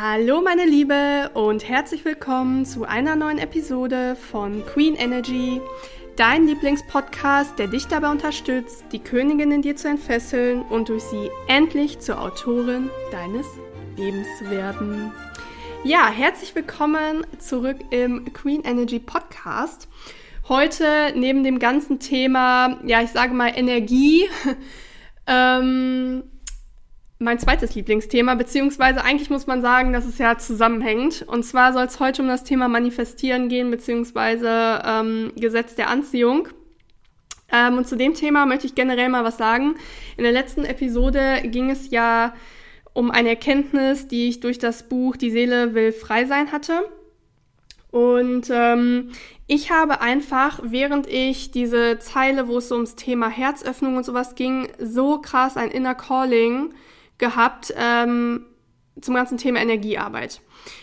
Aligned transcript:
Hallo 0.00 0.40
meine 0.40 0.64
Liebe 0.64 1.28
und 1.34 1.68
herzlich 1.68 2.04
willkommen 2.04 2.64
zu 2.64 2.84
einer 2.84 3.16
neuen 3.16 3.38
Episode 3.38 4.14
von 4.14 4.64
Queen 4.64 4.94
Energy, 4.94 5.60
dein 6.14 6.46
Lieblingspodcast, 6.46 7.58
der 7.58 7.66
dich 7.66 7.88
dabei 7.88 8.12
unterstützt, 8.12 8.84
die 8.92 9.00
Königin 9.00 9.50
in 9.50 9.60
dir 9.60 9.74
zu 9.74 9.88
entfesseln 9.88 10.62
und 10.62 10.88
durch 10.88 11.02
sie 11.02 11.30
endlich 11.48 11.98
zur 11.98 12.20
Autorin 12.20 12.90
deines 13.10 13.48
Lebens 13.96 14.28
zu 14.38 14.48
werden. 14.48 15.10
Ja, 15.82 16.08
herzlich 16.08 16.54
willkommen 16.54 17.26
zurück 17.40 17.78
im 17.90 18.32
Queen 18.32 18.62
Energy 18.62 19.00
Podcast. 19.00 19.88
Heute 20.48 21.12
neben 21.16 21.42
dem 21.42 21.58
ganzen 21.58 21.98
Thema, 21.98 22.78
ja, 22.84 23.02
ich 23.02 23.10
sage 23.10 23.34
mal 23.34 23.48
Energie, 23.48 24.28
ähm, 25.26 26.22
mein 27.18 27.38
zweites 27.38 27.74
Lieblingsthema, 27.74 28.34
beziehungsweise 28.36 29.02
eigentlich 29.02 29.30
muss 29.30 29.46
man 29.46 29.60
sagen, 29.60 29.92
dass 29.92 30.06
es 30.06 30.18
ja 30.18 30.38
zusammenhängt. 30.38 31.24
Und 31.26 31.42
zwar 31.42 31.72
soll 31.72 31.84
es 31.84 31.98
heute 31.98 32.22
um 32.22 32.28
das 32.28 32.44
Thema 32.44 32.68
Manifestieren 32.68 33.48
gehen, 33.48 33.70
beziehungsweise 33.70 34.82
ähm, 34.84 35.32
Gesetz 35.36 35.74
der 35.74 35.88
Anziehung. 35.88 36.48
Ähm, 37.50 37.78
und 37.78 37.88
zu 37.88 37.96
dem 37.96 38.14
Thema 38.14 38.46
möchte 38.46 38.66
ich 38.66 38.76
generell 38.76 39.08
mal 39.08 39.24
was 39.24 39.36
sagen. 39.36 39.74
In 40.16 40.22
der 40.22 40.32
letzten 40.32 40.64
Episode 40.64 41.42
ging 41.44 41.70
es 41.70 41.90
ja 41.90 42.34
um 42.92 43.10
eine 43.10 43.30
Erkenntnis, 43.30 44.06
die 44.06 44.28
ich 44.28 44.40
durch 44.40 44.58
das 44.58 44.88
Buch 44.88 45.16
Die 45.16 45.30
Seele 45.30 45.74
will 45.74 45.92
frei 45.92 46.24
sein 46.24 46.52
hatte. 46.52 46.84
Und 47.90 48.48
ähm, 48.50 49.10
ich 49.46 49.72
habe 49.72 50.02
einfach, 50.02 50.60
während 50.62 51.06
ich 51.08 51.50
diese 51.50 51.98
Zeile, 51.98 52.48
wo 52.48 52.58
es 52.58 52.68
so 52.68 52.74
ums 52.74 52.96
Thema 52.96 53.28
Herzöffnung 53.28 53.96
und 53.96 54.04
sowas 54.04 54.34
ging, 54.34 54.68
so 54.78 55.18
krass 55.20 55.56
ein 55.56 55.70
Inner 55.70 55.94
Calling 55.94 56.74
gehabt 57.18 57.72
ähm, 57.76 58.46
zum 59.00 59.14
ganzen 59.14 59.38
Thema 59.38 59.60
Energiearbeit. 59.60 60.40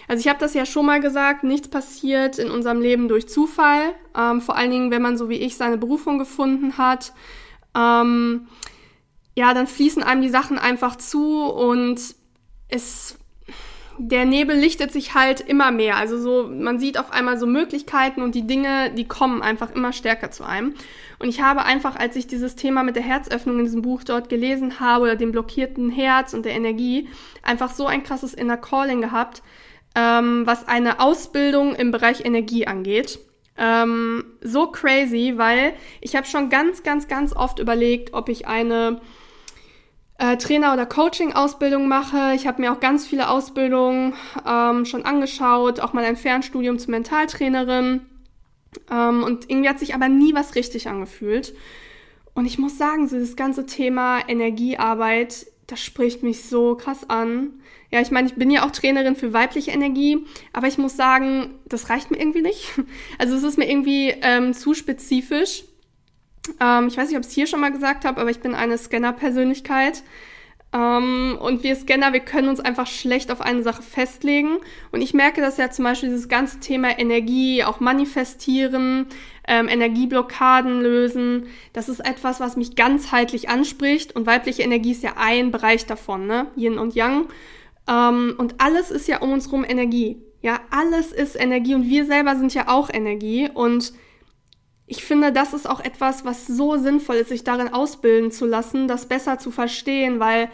Also 0.08 0.22
ich 0.22 0.28
habe 0.28 0.40
das 0.40 0.54
ja 0.54 0.66
schon 0.66 0.86
mal 0.86 1.00
gesagt, 1.00 1.44
nichts 1.44 1.68
passiert 1.68 2.40
in 2.40 2.50
unserem 2.50 2.82
Leben 2.82 3.08
durch 3.08 3.28
Zufall, 3.28 3.94
ähm, 4.18 4.42
vor 4.42 4.56
allen 4.56 4.72
Dingen, 4.72 4.92
wenn 4.92 5.02
man 5.02 5.18
so 5.18 5.30
wie 5.30 5.36
ich 5.36 5.58
seine 5.58 5.78
Berufung 5.78 6.18
gefunden 6.18 6.78
hat. 6.78 7.14
Ähm, 7.76 8.48
ja, 9.36 9.54
dann 9.54 9.68
fließen 9.68 10.02
einem 10.02 10.22
die 10.22 10.30
Sachen 10.30 10.58
einfach 10.58 10.96
zu 10.96 11.44
und 11.44 12.00
es 12.70 13.18
der 13.98 14.26
Nebel 14.26 14.56
lichtet 14.56 14.92
sich 14.92 15.14
halt 15.14 15.42
immer 15.42 15.72
mehr. 15.72 15.98
Also 15.98 16.20
so, 16.20 16.48
man 16.48 16.80
sieht 16.80 17.00
auf 17.00 17.12
einmal 17.12 17.38
so 17.40 17.46
Möglichkeiten 17.46 18.22
und 18.22 18.36
die 18.36 18.46
Dinge, 18.46 18.92
die 18.92 19.08
kommen 19.08 19.42
einfach 19.42 19.72
immer 19.72 19.94
stärker 19.94 20.32
zu 20.32 20.44
einem. 20.44 20.76
Und 21.20 21.30
ich 21.30 21.42
habe 21.42 21.64
einfach, 21.64 21.96
als 21.96 22.16
ich 22.16 22.28
dieses 22.28 22.56
Thema 22.56 22.84
mit 22.84 22.96
der 22.96 23.04
Herzöffnung 23.04 23.60
in 23.60 23.66
diesem 23.66 23.82
Buch 23.82 24.04
dort 24.04 24.30
gelesen 24.30 24.80
habe 24.80 25.04
oder 25.04 25.16
dem 25.16 25.32
blockierten 25.32 25.90
Herz 25.90 26.34
und 26.34 26.46
der 26.46 26.54
Energie, 26.54 27.08
einfach 27.42 27.72
so 27.72 27.88
ein 27.88 28.04
krasses 28.04 28.34
Inner 28.34 28.58
Calling 28.58 29.02
gehabt, 29.02 29.42
ähm, 29.96 30.44
was 30.46 30.68
eine 30.68 31.00
Ausbildung 31.00 31.74
im 31.76 31.92
Bereich 31.92 32.26
Energie 32.26 32.68
angeht. 32.68 33.20
Ähm, 33.58 34.26
so 34.42 34.68
crazy, 34.68 35.34
weil 35.38 35.74
ich 36.02 36.16
habe 36.16 36.28
schon 36.28 36.50
ganz, 36.50 36.84
ganz, 36.84 37.08
ganz 37.08 37.34
oft 37.34 37.60
überlegt, 37.60 38.14
ob 38.14 38.28
ich 38.28 38.48
eine 38.48 39.00
äh, 40.18 40.38
Trainer- 40.38 40.74
oder 40.74 40.86
Coaching-Ausbildung 40.86 41.88
mache. 41.88 42.34
Ich 42.36 42.48
habe 42.48 42.62
mir 42.62 42.72
auch 42.72 42.80
ganz 42.80 43.06
viele 43.06 43.30
Ausbildungen 43.30 44.14
ähm, 44.48 44.86
schon 44.86 45.06
angeschaut, 45.06 45.80
auch 45.80 45.94
mal 45.94 46.06
ein 46.06 46.16
Fernstudium 46.16 46.80
zur 46.80 46.92
Mentaltrainerin. 46.92 48.02
Ähm, 48.92 49.24
und 49.24 49.50
irgendwie 49.50 49.70
hat 49.70 49.80
sich 49.80 49.94
aber 49.94 50.08
nie 50.08 50.34
was 50.34 50.56
richtig 50.56 50.88
angefühlt. 50.88 51.54
Und 52.34 52.46
ich 52.46 52.58
muss 52.58 52.78
sagen, 52.78 53.08
so 53.08 53.16
dieses 53.16 53.36
ganze 53.36 53.66
Thema 53.66 54.20
Energiearbeit, 54.28 55.48
das 55.68 55.82
spricht 55.82 56.22
mich 56.24 56.44
so 56.44 56.76
krass 56.76 57.10
an. 57.10 57.54
Ja, 57.92 58.02
ich 58.02 58.12
meine, 58.12 58.28
ich 58.28 58.36
bin 58.36 58.52
ja 58.52 58.66
auch 58.66 58.72
Trainerin 58.72 59.16
für 59.16 59.32
weibliche 59.34 59.72
Energie, 59.72 60.26
aber 60.52 60.68
ich 60.68 60.78
muss 60.78 60.98
sagen, 60.98 61.56
das 61.66 61.90
reicht 61.90 62.12
mir 62.12 62.20
irgendwie 62.20 62.42
nicht. 62.42 62.74
Also 63.18 63.36
es 63.36 63.44
ist 63.44 63.58
mir 63.58 63.70
irgendwie 63.70 64.14
ähm, 64.22 64.54
zu 64.54 64.74
spezifisch. 64.74 65.64
Ähm, 66.60 66.88
ich 66.88 66.98
weiß 66.98 67.10
nicht, 67.10 67.18
ob 67.18 67.24
ich 67.24 67.30
es 67.30 67.34
hier 67.34 67.48
schon 67.48 67.62
mal 67.62 67.72
gesagt 67.72 68.06
habe, 68.06 68.22
aber 68.22 68.30
ich 68.30 68.40
bin 68.40 68.56
eine 68.56 68.78
Scanner-Persönlichkeit. 68.78 70.04
Ähm, 70.76 71.38
und 71.40 71.64
wir 71.64 71.76
Scanner, 71.76 72.12
wir 72.12 72.20
können 72.20 72.50
uns 72.50 72.60
einfach 72.60 72.88
schlecht 72.88 73.32
auf 73.32 73.40
eine 73.40 73.64
Sache 73.64 73.82
festlegen. 73.82 74.58
Und 74.92 75.02
ich 75.02 75.14
merke, 75.14 75.40
dass 75.40 75.58
ja 75.58 75.72
zum 75.72 75.86
Beispiel 75.86 76.10
dieses 76.10 76.28
ganze 76.28 76.60
Thema 76.60 77.00
Energie, 77.00 77.64
auch 77.64 77.80
manifestieren, 77.80 79.08
ähm, 79.48 79.70
Energieblockaden 79.70 80.82
lösen, 80.82 81.48
das 81.72 81.88
ist 81.88 82.00
etwas, 82.00 82.40
was 82.40 82.58
mich 82.58 82.76
ganzheitlich 82.76 83.48
anspricht. 83.48 84.16
Und 84.16 84.26
weibliche 84.26 84.64
Energie 84.64 84.92
ist 84.92 85.04
ja 85.04 85.14
ein 85.18 85.52
Bereich 85.52 85.86
davon, 85.86 86.28
ne? 86.28 86.48
Yin 86.58 86.78
und 86.78 86.94
Yang. 86.94 87.28
Ähm, 87.88 88.36
und 88.38 88.56
alles 88.58 88.92
ist 88.92 89.08
ja 89.08 89.22
um 89.22 89.32
uns 89.32 89.52
rum 89.52 89.64
Energie. 89.64 90.18
Ja, 90.42 90.60
alles 90.72 91.12
ist 91.12 91.40
Energie 91.40 91.74
und 91.74 91.90
wir 91.90 92.06
selber 92.06 92.36
sind 92.36 92.54
ja 92.54 92.68
auch 92.68 92.90
Energie. 92.92 93.50
Und 93.54 93.94
ich 94.88 95.04
finde, 95.04 95.32
das 95.32 95.54
ist 95.54 95.68
auch 95.68 95.80
etwas, 95.80 96.26
was 96.26 96.46
so 96.46 96.78
sinnvoll 96.78 97.16
ist, 97.16 97.30
sich 97.30 97.44
darin 97.44 97.74
ausbilden 97.74 98.32
zu 98.32 98.46
lassen, 98.46 98.88
das 98.88 99.08
besser 99.08 99.40
zu 99.40 99.50
verstehen, 99.52 100.20
weil 100.20 100.50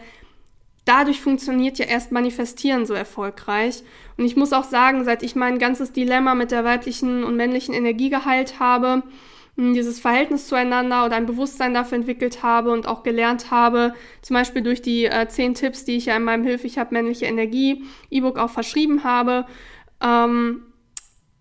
dadurch 0.85 1.21
funktioniert 1.21 1.77
ja 1.79 1.85
erst 1.85 2.11
Manifestieren 2.11 2.85
so 2.85 2.93
erfolgreich. 2.93 3.83
Und 4.17 4.25
ich 4.25 4.35
muss 4.35 4.53
auch 4.53 4.63
sagen, 4.63 5.03
seit 5.03 5.23
ich 5.23 5.35
mein 5.35 5.59
ganzes 5.59 5.91
Dilemma 5.91 6.33
mit 6.33 6.51
der 6.51 6.63
weiblichen 6.63 7.23
und 7.23 7.35
männlichen 7.35 7.73
Energie 7.73 8.09
geheilt 8.09 8.59
habe, 8.59 9.03
hm, 9.57 9.73
dieses 9.73 9.99
Verhältnis 9.99 10.47
zueinander 10.47 11.05
oder 11.05 11.17
ein 11.17 11.25
Bewusstsein 11.25 11.73
dafür 11.73 11.97
entwickelt 11.97 12.41
habe 12.41 12.71
und 12.71 12.87
auch 12.87 13.03
gelernt 13.03 13.51
habe, 13.51 13.93
zum 14.21 14.35
Beispiel 14.35 14.61
durch 14.61 14.81
die 14.81 15.05
äh, 15.05 15.27
zehn 15.27 15.55
Tipps, 15.55 15.83
die 15.83 15.97
ich 15.97 16.05
ja 16.05 16.15
in 16.15 16.23
meinem 16.23 16.45
Hilfe, 16.45 16.67
ich 16.67 16.77
habe 16.77 16.93
männliche 16.93 17.25
Energie 17.25 17.83
E-Book 18.09 18.37
auch 18.37 18.49
verschrieben 18.49 19.03
habe, 19.03 19.45
ähm, 20.01 20.63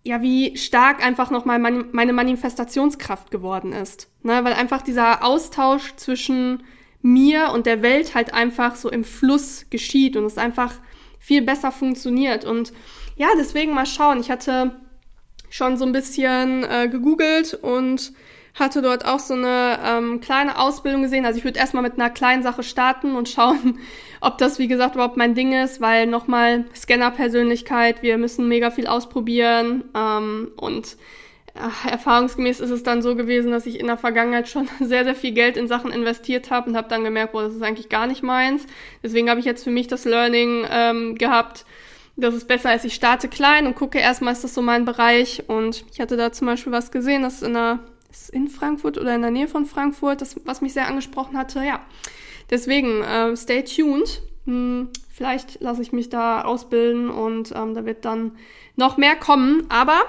ja, 0.03 0.23
wie 0.23 0.57
stark 0.57 1.05
einfach 1.05 1.31
nochmal 1.31 1.59
meine 1.59 2.13
Manifestationskraft 2.13 3.31
geworden 3.31 3.73
ist. 3.73 4.09
Ne? 4.23 4.45
Weil 4.45 4.55
einfach 4.55 4.83
dieser 4.83 5.25
Austausch 5.25 5.95
zwischen 5.97 6.63
mir 7.03 7.51
und 7.53 7.67
der 7.67 7.83
Welt 7.83 8.15
halt 8.15 8.33
einfach 8.33 8.77
so 8.77 8.91
im 8.91 9.05
Fluss 9.05 9.67
geschieht 9.71 10.17
und 10.17 10.25
es 10.25 10.39
einfach 10.39 10.75
viel 11.19 11.43
besser 11.43 11.71
funktioniert. 11.71 12.45
Und 12.45 12.73
ja, 13.17 13.29
deswegen 13.39 13.75
mal 13.75 13.87
schauen. 13.87 14.21
Ich 14.21 14.31
hatte 14.31 14.81
schon 15.51 15.77
so 15.77 15.85
ein 15.85 15.93
bisschen 15.93 16.65
äh, 16.65 16.89
gegoogelt 16.89 17.55
und 17.55 18.13
hatte 18.55 18.83
dort 18.83 19.05
auch 19.05 19.19
so 19.19 19.35
eine 19.35 19.79
ähm, 19.85 20.21
kleine 20.21 20.59
Ausbildung 20.59 21.03
gesehen. 21.03 21.27
Also 21.27 21.39
ich 21.39 21.45
würde 21.45 21.59
erstmal 21.59 21.83
mit 21.83 21.95
einer 21.95 22.11
kleinen 22.11 22.43
Sache 22.43 22.63
starten 22.63 23.15
und 23.15 23.29
schauen, 23.29 23.79
ob 24.21 24.39
das, 24.39 24.59
wie 24.59 24.69
gesagt, 24.69 24.95
überhaupt 24.95 25.17
mein 25.17 25.35
Ding 25.35 25.53
ist, 25.53 25.81
weil 25.81 26.07
nochmal 26.07 26.65
Scanner-Persönlichkeit, 26.75 28.03
wir 28.03 28.19
müssen 28.19 28.49
mega 28.49 28.71
viel 28.71 28.87
ausprobieren 28.87 29.85
ähm, 29.95 30.53
und 30.57 30.97
äh, 31.55 31.91
erfahrungsgemäß 31.91 32.61
ist 32.61 32.71
es 32.71 32.83
dann 32.83 33.03
so 33.03 33.17
gewesen, 33.17 33.51
dass 33.51 33.67
ich 33.67 33.81
in 33.81 33.87
der 33.87 33.97
Vergangenheit 33.97 34.49
schon 34.49 34.69
sehr, 34.81 35.05
sehr 35.05 35.15
viel 35.15 35.33
Geld 35.33 35.57
in 35.57 35.69
Sachen 35.69 35.93
investiert 35.93 36.51
habe 36.51 36.71
und 36.71 36.77
habe 36.77 36.89
dann 36.89 37.05
gemerkt, 37.05 37.33
boah, 37.33 37.43
das 37.43 37.55
ist 37.55 37.63
eigentlich 37.63 37.89
gar 37.89 38.07
nicht 38.07 38.23
meins. 38.23 38.67
Deswegen 39.03 39.31
habe 39.31 39.41
ich 39.41 39.47
jetzt 39.47 39.65
für 39.65 39.71
mich 39.71 39.89
das 39.89 40.05
Learning 40.05 40.67
ähm, 40.71 41.17
gehabt, 41.17 41.65
das 42.17 42.35
ist 42.35 42.49
besser, 42.49 42.71
als 42.71 42.85
ich 42.85 42.95
starte 42.95 43.29
klein 43.29 43.67
und 43.67 43.77
gucke 43.77 43.99
erstmal, 43.99 44.35
ist 44.35 44.45
das 44.45 44.53
so 44.53 44.61
mein 44.61 44.85
Bereich. 44.85 45.45
Und 45.47 45.85
ich 45.93 46.01
hatte 46.01 46.17
da 46.19 46.33
zum 46.33 46.47
Beispiel 46.47 46.73
was 46.73 46.91
gesehen, 46.91 47.23
das 47.23 47.35
ist 47.37 47.43
in 47.43 47.55
der 47.55 47.79
ist 48.11 48.31
in 48.31 48.49
Frankfurt 48.49 48.99
oder 48.99 49.15
in 49.15 49.23
der 49.23 49.31
Nähe 49.31 49.49
von 49.49 49.67
Frankfurt, 49.67 50.21
das, 50.21 50.35
was 50.45 50.61
mich 50.61 50.73
sehr 50.73 50.89
angesprochen 50.89 51.39
hatte. 51.39 51.63
Ja, 51.63 51.81
deswegen 52.51 53.03
äh, 53.03 53.37
stay 53.37 53.63
tuned. 53.63 54.23
Hm, 54.47 54.89
vielleicht 55.13 55.61
lasse 55.61 55.83
ich 55.83 55.93
mich 55.93 56.09
da 56.09 56.43
ausbilden 56.43 57.11
und 57.11 57.53
ähm, 57.55 57.75
da 57.75 57.85
wird 57.85 58.05
dann 58.05 58.33
noch 58.77 58.97
mehr 58.97 59.17
kommen. 59.17 59.65
Aber 59.69 60.01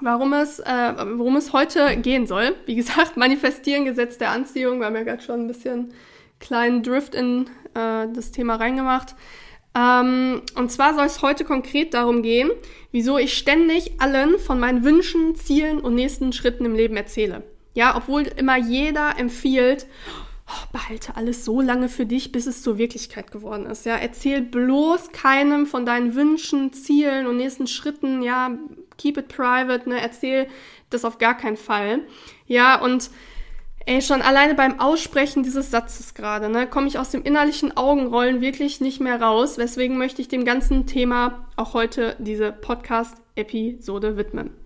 warum 0.00 0.32
es, 0.32 0.60
äh, 0.60 0.94
worum 1.16 1.36
es 1.36 1.52
heute 1.52 1.96
gehen 1.96 2.26
soll, 2.26 2.54
wie 2.66 2.74
gesagt, 2.74 3.16
manifestieren, 3.16 3.84
Gesetz 3.84 4.18
der 4.18 4.30
Anziehung. 4.30 4.78
Wir 4.80 4.86
haben 4.86 4.96
ja 4.96 5.02
gerade 5.02 5.22
schon 5.22 5.40
ein 5.40 5.48
bisschen 5.48 5.92
kleinen 6.40 6.82
Drift 6.82 7.14
in 7.14 7.46
äh, 7.74 8.06
das 8.12 8.30
Thema 8.32 8.56
reingemacht. 8.56 9.14
Ähm, 9.76 10.42
und 10.54 10.70
zwar 10.70 10.94
soll 10.94 11.06
es 11.06 11.20
heute 11.20 11.44
konkret 11.44 11.94
darum 11.94 12.22
gehen, 12.22 12.50
wieso 12.92 13.18
ich 13.18 13.36
ständig 13.36 14.00
allen 14.00 14.38
von 14.38 14.60
meinen 14.60 14.84
Wünschen, 14.84 15.34
Zielen 15.34 15.80
und 15.80 15.94
nächsten 15.94 16.32
Schritten 16.32 16.64
im 16.64 16.74
Leben 16.74 16.96
erzähle. 16.96 17.42
Ja, 17.74 17.96
obwohl 17.96 18.22
immer 18.22 18.56
jeder 18.56 19.18
empfiehlt, 19.18 19.88
oh, 20.48 20.66
behalte 20.72 21.16
alles 21.16 21.44
so 21.44 21.60
lange 21.60 21.88
für 21.88 22.06
dich, 22.06 22.32
bis 22.32 22.46
es 22.46 22.62
zur 22.62 22.78
Wirklichkeit 22.78 23.30
geworden 23.30 23.66
ist. 23.66 23.86
Ja, 23.86 23.96
erzähl 23.96 24.42
bloß 24.42 25.12
keinem 25.12 25.66
von 25.66 25.86
deinen 25.86 26.14
Wünschen, 26.14 26.72
Zielen 26.72 27.26
und 27.26 27.36
nächsten 27.36 27.66
Schritten. 27.66 28.22
Ja, 28.22 28.56
keep 28.98 29.16
it 29.16 29.28
private. 29.28 29.88
Ne, 29.88 30.00
erzähl 30.00 30.48
das 30.90 31.04
auf 31.04 31.18
gar 31.18 31.36
keinen 31.36 31.56
Fall. 31.56 32.00
Ja, 32.46 32.80
und 32.80 33.10
Ey, 33.86 34.00
schon 34.00 34.22
alleine 34.22 34.54
beim 34.54 34.80
Aussprechen 34.80 35.42
dieses 35.42 35.70
Satzes 35.70 36.14
gerade, 36.14 36.48
ne, 36.48 36.66
komme 36.66 36.86
ich 36.86 36.98
aus 36.98 37.10
dem 37.10 37.22
innerlichen 37.22 37.76
Augenrollen 37.76 38.40
wirklich 38.40 38.80
nicht 38.80 38.98
mehr 38.98 39.20
raus. 39.20 39.58
Weswegen 39.58 39.98
möchte 39.98 40.22
ich 40.22 40.28
dem 40.28 40.46
ganzen 40.46 40.86
Thema 40.86 41.46
auch 41.56 41.74
heute 41.74 42.16
diese 42.18 42.50
Podcast-Episode 42.50 44.16
widmen. 44.16 44.63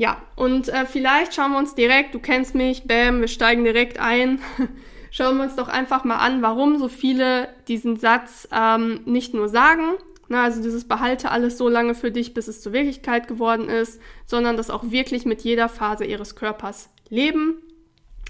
Ja, 0.00 0.22
und 0.34 0.70
äh, 0.70 0.86
vielleicht 0.86 1.34
schauen 1.34 1.52
wir 1.52 1.58
uns 1.58 1.74
direkt, 1.74 2.14
du 2.14 2.20
kennst 2.20 2.54
mich, 2.54 2.84
bam, 2.84 3.20
wir 3.20 3.28
steigen 3.28 3.64
direkt 3.64 3.98
ein. 3.98 4.40
schauen 5.10 5.36
wir 5.36 5.44
uns 5.44 5.56
doch 5.56 5.68
einfach 5.68 6.04
mal 6.04 6.16
an, 6.16 6.40
warum 6.40 6.78
so 6.78 6.88
viele 6.88 7.48
diesen 7.68 7.96
Satz 7.98 8.48
ähm, 8.50 9.00
nicht 9.04 9.34
nur 9.34 9.50
sagen, 9.50 9.96
Ne? 10.30 10.40
Also 10.40 10.62
dieses 10.62 10.86
behalte 10.86 11.30
alles 11.30 11.58
so 11.58 11.68
lange 11.68 11.94
für 11.94 12.10
dich, 12.10 12.32
bis 12.32 12.48
es 12.48 12.62
zur 12.62 12.72
Wirklichkeit 12.72 13.28
geworden 13.28 13.68
ist, 13.68 14.00
sondern 14.24 14.56
das 14.56 14.70
auch 14.70 14.90
wirklich 14.90 15.26
mit 15.26 15.42
jeder 15.42 15.68
Phase 15.68 16.04
ihres 16.04 16.36
Körpers 16.36 16.88
leben. 17.10 17.60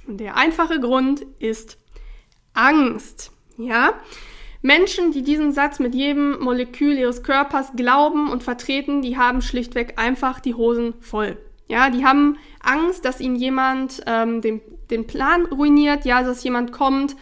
Und 0.08 0.18
der 0.18 0.36
einfache 0.36 0.80
Grund 0.80 1.20
ist 1.38 1.78
Angst. 2.54 3.32
Ja? 3.58 3.92
Menschen, 4.62 5.12
die 5.12 5.22
diesen 5.22 5.52
Satz 5.52 5.78
mit 5.78 5.94
jedem 5.94 6.40
Molekül 6.40 6.96
ihres 6.98 7.22
Körpers 7.22 7.72
glauben 7.76 8.30
und 8.30 8.42
vertreten, 8.42 9.02
die 9.02 9.18
haben 9.18 9.42
schlichtweg 9.42 9.98
einfach 9.98 10.40
die 10.40 10.54
Hosen 10.54 10.94
voll. 11.00 11.36
Ja, 11.70 11.88
die 11.88 12.04
haben 12.04 12.36
Angst, 12.58 13.04
dass 13.04 13.20
ihnen 13.20 13.36
jemand 13.36 14.02
ähm, 14.06 14.40
den, 14.40 14.60
den 14.90 15.06
Plan 15.06 15.46
ruiniert, 15.46 16.04
ja, 16.04 16.20
dass 16.24 16.42
jemand 16.42 16.72
kommt 16.72 17.14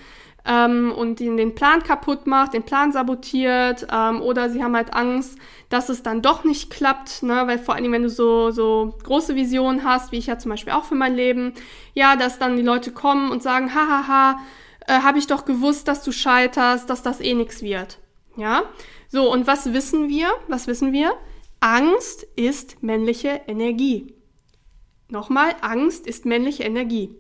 ähm, 0.46 0.90
und 0.90 1.20
ihnen 1.20 1.36
den 1.36 1.54
Plan 1.54 1.82
kaputt 1.82 2.26
macht, 2.26 2.54
den 2.54 2.62
Plan 2.62 2.90
sabotiert, 2.90 3.86
ähm, 3.92 4.22
oder 4.22 4.48
sie 4.48 4.64
haben 4.64 4.74
halt 4.74 4.94
Angst, 4.94 5.36
dass 5.68 5.90
es 5.90 6.02
dann 6.02 6.22
doch 6.22 6.44
nicht 6.44 6.70
klappt, 6.70 7.22
ne, 7.22 7.42
weil 7.44 7.58
vor 7.58 7.74
allem, 7.74 7.92
wenn 7.92 8.04
du 8.04 8.08
so, 8.08 8.50
so 8.50 8.96
große 9.02 9.36
Visionen 9.36 9.84
hast, 9.84 10.12
wie 10.12 10.16
ich 10.16 10.28
ja 10.28 10.38
zum 10.38 10.48
Beispiel 10.48 10.72
auch 10.72 10.84
für 10.84 10.94
mein 10.94 11.14
Leben, 11.14 11.52
ja, 11.92 12.16
dass 12.16 12.38
dann 12.38 12.56
die 12.56 12.62
Leute 12.62 12.90
kommen 12.90 13.30
und 13.30 13.42
sagen, 13.42 13.74
hahaha, 13.74 14.38
äh, 14.86 15.00
habe 15.00 15.18
ich 15.18 15.26
doch 15.26 15.44
gewusst, 15.44 15.88
dass 15.88 16.02
du 16.02 16.10
scheiterst, 16.10 16.88
dass 16.88 17.02
das 17.02 17.20
eh 17.20 17.34
nichts 17.34 17.60
wird. 17.60 17.98
Ja, 18.38 18.62
so, 19.10 19.30
und 19.30 19.46
was 19.46 19.74
wissen 19.74 20.08
wir? 20.08 20.28
Was 20.46 20.68
wissen 20.68 20.94
wir? 20.94 21.12
Angst 21.60 22.26
ist 22.34 22.82
männliche 22.82 23.42
Energie. 23.46 24.14
Nochmal, 25.10 25.55
Angst 25.62 26.06
ist 26.06 26.26
männliche 26.26 26.64
Energie. 26.64 27.14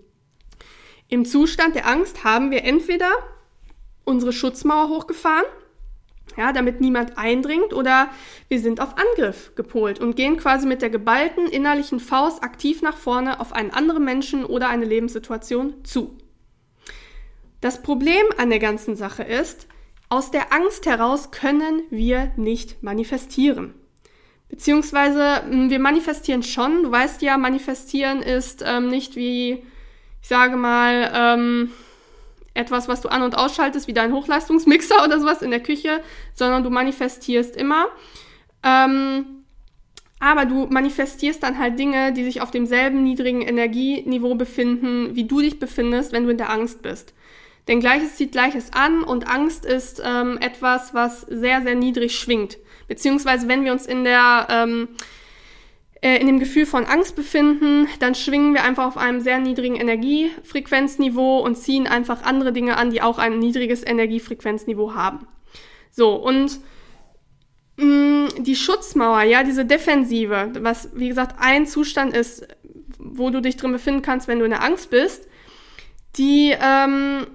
Im 1.08 1.24
Zustand 1.24 1.74
der 1.74 1.86
Angst 1.86 2.22
haben 2.22 2.50
wir 2.50 2.64
entweder 2.64 3.10
unsere 4.04 4.34
Schutzmauer 4.34 4.90
hochgefahren, 4.90 5.46
ja, 6.36 6.52
damit 6.52 6.82
niemand 6.82 7.16
eindringt, 7.16 7.72
oder 7.72 8.10
wir 8.48 8.60
sind 8.60 8.80
auf 8.80 8.94
Angriff 8.98 9.54
gepolt 9.54 10.00
und 10.00 10.16
gehen 10.16 10.36
quasi 10.36 10.66
mit 10.66 10.82
der 10.82 10.90
geballten 10.90 11.46
innerlichen 11.46 11.98
Faust 11.98 12.42
aktiv 12.42 12.82
nach 12.82 12.96
vorne 12.96 13.40
auf 13.40 13.54
einen 13.54 13.70
anderen 13.70 14.04
Menschen 14.04 14.44
oder 14.44 14.68
eine 14.68 14.84
Lebenssituation 14.84 15.82
zu. 15.82 16.18
Das 17.62 17.82
Problem 17.82 18.24
an 18.36 18.50
der 18.50 18.58
ganzen 18.58 18.96
Sache 18.96 19.22
ist, 19.22 19.66
aus 20.10 20.30
der 20.30 20.52
Angst 20.52 20.84
heraus 20.84 21.30
können 21.30 21.82
wir 21.90 22.32
nicht 22.36 22.82
manifestieren. 22.82 23.74
Beziehungsweise 24.48 25.42
hm, 25.48 25.70
wir 25.70 25.78
manifestieren 25.78 26.42
schon. 26.42 26.82
Du 26.82 26.90
weißt 26.90 27.22
ja, 27.22 27.36
manifestieren 27.36 28.22
ist 28.22 28.64
ähm, 28.66 28.88
nicht 28.88 29.16
wie, 29.16 29.62
ich 30.22 30.28
sage 30.28 30.56
mal, 30.56 31.10
ähm, 31.14 31.70
etwas, 32.54 32.88
was 32.88 33.00
du 33.00 33.08
an- 33.08 33.22
und 33.22 33.36
ausschaltest, 33.36 33.86
wie 33.86 33.92
dein 33.92 34.12
Hochleistungsmixer 34.12 35.04
oder 35.04 35.20
sowas 35.20 35.42
in 35.42 35.50
der 35.50 35.62
Küche, 35.62 36.00
sondern 36.34 36.64
du 36.64 36.70
manifestierst 36.70 37.56
immer. 37.56 37.86
Ähm, 38.62 39.44
aber 40.20 40.46
du 40.46 40.66
manifestierst 40.66 41.42
dann 41.42 41.58
halt 41.58 41.78
Dinge, 41.78 42.12
die 42.12 42.24
sich 42.24 42.40
auf 42.40 42.50
demselben 42.50 43.04
niedrigen 43.04 43.42
Energieniveau 43.42 44.34
befinden, 44.34 45.14
wie 45.14 45.24
du 45.24 45.40
dich 45.40 45.60
befindest, 45.60 46.12
wenn 46.12 46.24
du 46.24 46.30
in 46.30 46.38
der 46.38 46.50
Angst 46.50 46.82
bist. 46.82 47.14
Denn 47.68 47.80
Gleiches 47.80 48.16
zieht 48.16 48.32
Gleiches 48.32 48.72
an 48.72 49.04
und 49.04 49.28
Angst 49.28 49.64
ist 49.64 50.02
ähm, 50.04 50.38
etwas, 50.40 50.94
was 50.94 51.20
sehr, 51.20 51.62
sehr 51.62 51.74
niedrig 51.74 52.18
schwingt. 52.18 52.58
Beziehungsweise 52.88 53.46
wenn 53.46 53.64
wir 53.64 53.72
uns 53.72 53.86
in 53.86 54.02
der 54.02 54.46
ähm, 54.50 54.88
äh, 56.00 56.18
in 56.18 56.26
dem 56.26 56.38
Gefühl 56.38 56.64
von 56.64 56.84
Angst 56.84 57.16
befinden, 57.16 57.88
dann 57.98 58.14
schwingen 58.14 58.54
wir 58.54 58.62
einfach 58.62 58.86
auf 58.86 58.96
einem 58.96 59.20
sehr 59.20 59.38
niedrigen 59.40 59.74
Energiefrequenzniveau 59.74 61.40
und 61.40 61.56
ziehen 61.56 61.86
einfach 61.88 62.22
andere 62.22 62.52
Dinge 62.52 62.76
an, 62.76 62.90
die 62.90 63.02
auch 63.02 63.18
ein 63.18 63.38
niedriges 63.38 63.84
Energiefrequenzniveau 63.84 64.94
haben. 64.94 65.26
So, 65.90 66.14
und 66.14 66.60
mh, 67.78 67.84
mm, 67.84 68.44
die 68.44 68.54
Schutzmauer, 68.54 69.22
ja, 69.22 69.42
diese 69.42 69.64
Defensive, 69.64 70.52
was 70.60 70.90
wie 70.94 71.08
gesagt 71.08 71.36
ein 71.40 71.66
Zustand 71.66 72.16
ist, 72.16 72.46
wo 72.98 73.30
du 73.30 73.42
dich 73.42 73.56
drin 73.56 73.72
befinden 73.72 74.02
kannst, 74.02 74.28
wenn 74.28 74.38
du 74.38 74.44
in 74.44 74.52
der 74.52 74.62
Angst 74.62 74.90
bist, 74.90 75.28
die 76.16 76.54
ähm, 76.60 77.26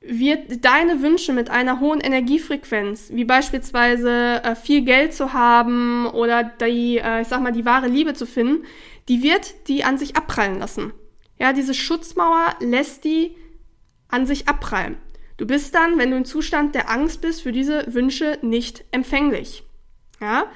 wird 0.00 0.64
deine 0.64 1.02
Wünsche 1.02 1.32
mit 1.32 1.50
einer 1.50 1.78
hohen 1.80 2.00
Energiefrequenz, 2.00 3.10
wie 3.12 3.24
beispielsweise 3.24 4.42
äh, 4.42 4.54
viel 4.54 4.82
Geld 4.82 5.12
zu 5.12 5.34
haben 5.34 6.06
oder 6.06 6.42
die, 6.42 6.98
äh, 6.98 7.20
ich 7.20 7.28
sag 7.28 7.42
mal, 7.42 7.52
die 7.52 7.66
wahre 7.66 7.86
Liebe 7.86 8.14
zu 8.14 8.26
finden, 8.26 8.64
die 9.08 9.22
wird 9.22 9.68
die 9.68 9.84
an 9.84 9.98
sich 9.98 10.16
abprallen 10.16 10.58
lassen. 10.58 10.92
Ja, 11.38 11.52
diese 11.52 11.74
Schutzmauer 11.74 12.54
lässt 12.60 13.04
die 13.04 13.36
an 14.08 14.26
sich 14.26 14.48
abprallen. 14.48 14.96
Du 15.36 15.46
bist 15.46 15.74
dann, 15.74 15.98
wenn 15.98 16.10
du 16.10 16.16
im 16.16 16.24
Zustand 16.24 16.74
der 16.74 16.90
Angst 16.90 17.20
bist, 17.20 17.42
für 17.42 17.52
diese 17.52 17.92
Wünsche 17.92 18.38
nicht 18.42 18.84
empfänglich. 18.92 19.64
Ja, 20.20 20.46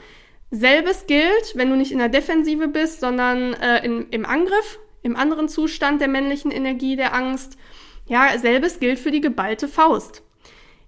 selbes 0.51 1.07
gilt, 1.07 1.53
wenn 1.55 1.71
du 1.71 1.77
nicht 1.77 1.93
in 1.93 1.99
der 1.99 2.09
Defensive 2.09 2.69
bist, 2.69 3.01
sondern 3.01 3.55
äh, 3.55 3.85
in, 3.85 4.09
im 4.11 4.25
Angriff, 4.25 4.79
im 5.03 5.17
anderen 5.17 5.49
Zustand 5.49 6.01
der 6.01 6.09
männlichen 6.09 6.51
Energie, 6.51 6.97
der 6.97 7.15
Angst 7.15 7.59
ja, 8.07 8.37
selbes 8.39 8.81
gilt 8.81 8.99
für 8.99 9.11
die 9.11 9.21
geballte 9.21 9.69
Faust. 9.69 10.23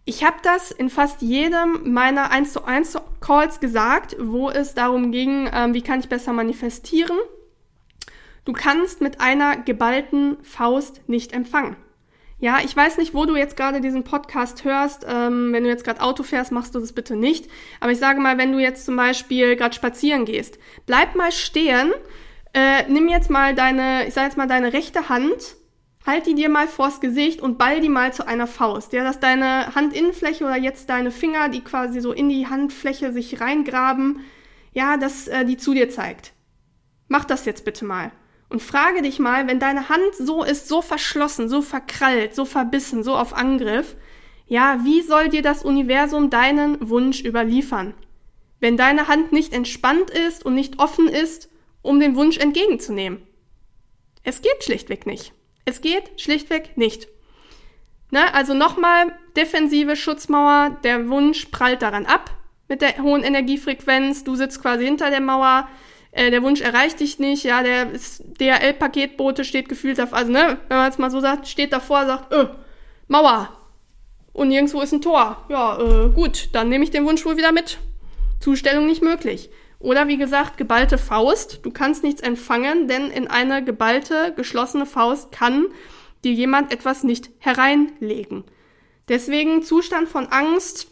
Ich 0.04 0.22
habe 0.22 0.36
das 0.42 0.70
in 0.70 0.88
fast 0.88 1.20
jedem 1.20 1.92
meiner 1.92 2.30
1 2.30 2.52
zu 2.52 2.64
1 2.64 2.96
Calls 3.20 3.58
gesagt, 3.58 4.16
wo 4.20 4.50
es 4.50 4.74
darum 4.74 5.10
ging, 5.10 5.50
ähm, 5.52 5.74
wie 5.74 5.82
kann 5.82 5.98
ich 5.98 6.08
besser 6.08 6.32
manifestieren. 6.32 7.16
Du 8.44 8.52
kannst 8.52 9.00
mit 9.00 9.20
einer 9.20 9.56
geballten 9.56 10.36
Faust 10.44 11.00
nicht 11.08 11.32
empfangen. 11.32 11.76
Ja, 12.38 12.58
ich 12.62 12.76
weiß 12.76 12.98
nicht, 12.98 13.14
wo 13.14 13.24
du 13.24 13.34
jetzt 13.34 13.56
gerade 13.56 13.80
diesen 13.80 14.04
Podcast 14.04 14.62
hörst. 14.62 15.04
Ähm, 15.08 15.52
wenn 15.52 15.64
du 15.64 15.70
jetzt 15.70 15.84
gerade 15.84 16.02
Auto 16.02 16.22
fährst, 16.22 16.52
machst 16.52 16.74
du 16.74 16.78
das 16.78 16.92
bitte 16.92 17.16
nicht. 17.16 17.50
Aber 17.80 17.90
ich 17.90 17.98
sage 17.98 18.20
mal, 18.20 18.38
wenn 18.38 18.52
du 18.52 18.58
jetzt 18.60 18.84
zum 18.84 18.94
Beispiel 18.94 19.56
gerade 19.56 19.74
spazieren 19.74 20.24
gehst, 20.26 20.58
bleib 20.84 21.16
mal 21.16 21.32
stehen, 21.32 21.92
äh, 22.52 22.84
nimm 22.88 23.08
jetzt 23.08 23.30
mal 23.30 23.54
deine, 23.54 24.06
ich 24.06 24.14
sage 24.14 24.28
jetzt 24.28 24.36
mal 24.36 24.46
deine 24.46 24.72
rechte 24.72 25.08
Hand 25.08 25.56
halt 26.06 26.26
die 26.26 26.34
dir 26.34 26.48
mal 26.48 26.68
vors 26.68 27.00
Gesicht 27.00 27.40
und 27.40 27.58
ball 27.58 27.80
die 27.80 27.88
mal 27.88 28.12
zu 28.12 28.26
einer 28.26 28.46
Faust. 28.46 28.92
Ja, 28.92 29.04
dass 29.04 29.20
deine 29.20 29.74
Handinnenfläche 29.74 30.44
oder 30.44 30.56
jetzt 30.56 30.88
deine 30.88 31.10
Finger, 31.10 31.48
die 31.48 31.62
quasi 31.62 32.00
so 32.00 32.12
in 32.12 32.28
die 32.28 32.46
Handfläche 32.46 33.12
sich 33.12 33.40
reingraben, 33.40 34.20
ja, 34.72 34.96
dass 34.96 35.28
äh, 35.28 35.44
die 35.44 35.56
zu 35.56 35.74
dir 35.74 35.90
zeigt. 35.90 36.32
Mach 37.08 37.24
das 37.24 37.44
jetzt 37.44 37.64
bitte 37.64 37.84
mal. 37.84 38.12
Und 38.48 38.62
frage 38.62 39.02
dich 39.02 39.18
mal, 39.18 39.48
wenn 39.48 39.58
deine 39.58 39.88
Hand 39.88 40.14
so 40.16 40.44
ist, 40.44 40.68
so 40.68 40.80
verschlossen, 40.80 41.48
so 41.48 41.62
verkrallt, 41.62 42.34
so 42.34 42.44
verbissen, 42.44 43.02
so 43.02 43.16
auf 43.16 43.34
Angriff, 43.34 43.96
ja, 44.46 44.78
wie 44.84 45.02
soll 45.02 45.28
dir 45.28 45.42
das 45.42 45.64
Universum 45.64 46.30
deinen 46.30 46.88
Wunsch 46.88 47.24
überliefern? 47.24 47.94
Wenn 48.60 48.76
deine 48.76 49.08
Hand 49.08 49.32
nicht 49.32 49.52
entspannt 49.52 50.10
ist 50.10 50.46
und 50.46 50.54
nicht 50.54 50.78
offen 50.78 51.08
ist, 51.08 51.50
um 51.82 51.98
den 51.98 52.14
Wunsch 52.14 52.38
entgegenzunehmen. 52.38 53.22
Es 54.22 54.42
geht 54.42 54.62
schlichtweg 54.62 55.06
nicht. 55.06 55.32
Es 55.66 55.82
geht 55.82 56.18
schlichtweg 56.18 56.78
nicht. 56.78 57.08
Ne? 58.10 58.32
Also 58.32 58.54
nochmal 58.54 59.12
defensive 59.36 59.96
Schutzmauer, 59.96 60.78
der 60.84 61.08
Wunsch 61.10 61.46
prallt 61.46 61.82
daran 61.82 62.06
ab 62.06 62.30
mit 62.68 62.82
der 62.82 62.98
hohen 62.98 63.22
Energiefrequenz, 63.22 64.24
du 64.24 64.34
sitzt 64.34 64.62
quasi 64.62 64.84
hinter 64.84 65.10
der 65.10 65.20
Mauer, 65.20 65.68
äh, 66.12 66.30
der 66.30 66.42
Wunsch 66.42 66.60
erreicht 66.60 67.00
dich 67.00 67.18
nicht, 67.18 67.44
ja, 67.44 67.62
der 67.62 67.86
DHL-Paketbote 68.40 69.44
steht 69.44 69.68
gefühlt 69.68 70.00
auf, 70.00 70.14
also 70.14 70.32
ne, 70.32 70.58
wenn 70.68 70.76
man 70.76 70.90
es 70.90 70.98
mal 70.98 71.10
so 71.10 71.20
sagt, 71.20 71.46
steht 71.46 71.72
davor, 71.72 72.06
sagt, 72.06 72.32
äh, 72.32 72.46
Mauer 73.08 73.50
und 74.32 74.48
nirgendwo 74.48 74.80
ist 74.80 74.92
ein 74.92 75.02
Tor. 75.02 75.44
Ja, 75.48 75.78
äh, 75.78 76.10
gut, 76.10 76.48
dann 76.52 76.68
nehme 76.68 76.84
ich 76.84 76.90
den 76.90 77.06
Wunsch 77.06 77.24
wohl 77.24 77.36
wieder 77.36 77.52
mit. 77.52 77.78
Zustellung 78.40 78.86
nicht 78.86 79.02
möglich. 79.02 79.48
Oder 79.78 80.08
wie 80.08 80.16
gesagt, 80.16 80.56
geballte 80.56 80.98
Faust. 80.98 81.60
Du 81.62 81.70
kannst 81.70 82.02
nichts 82.02 82.22
empfangen, 82.22 82.88
denn 82.88 83.10
in 83.10 83.28
eine 83.28 83.62
geballte, 83.62 84.32
geschlossene 84.34 84.86
Faust 84.86 85.32
kann 85.32 85.66
dir 86.24 86.32
jemand 86.32 86.72
etwas 86.72 87.04
nicht 87.04 87.30
hereinlegen. 87.38 88.44
Deswegen 89.08 89.62
Zustand 89.62 90.08
von 90.08 90.26
Angst 90.26 90.88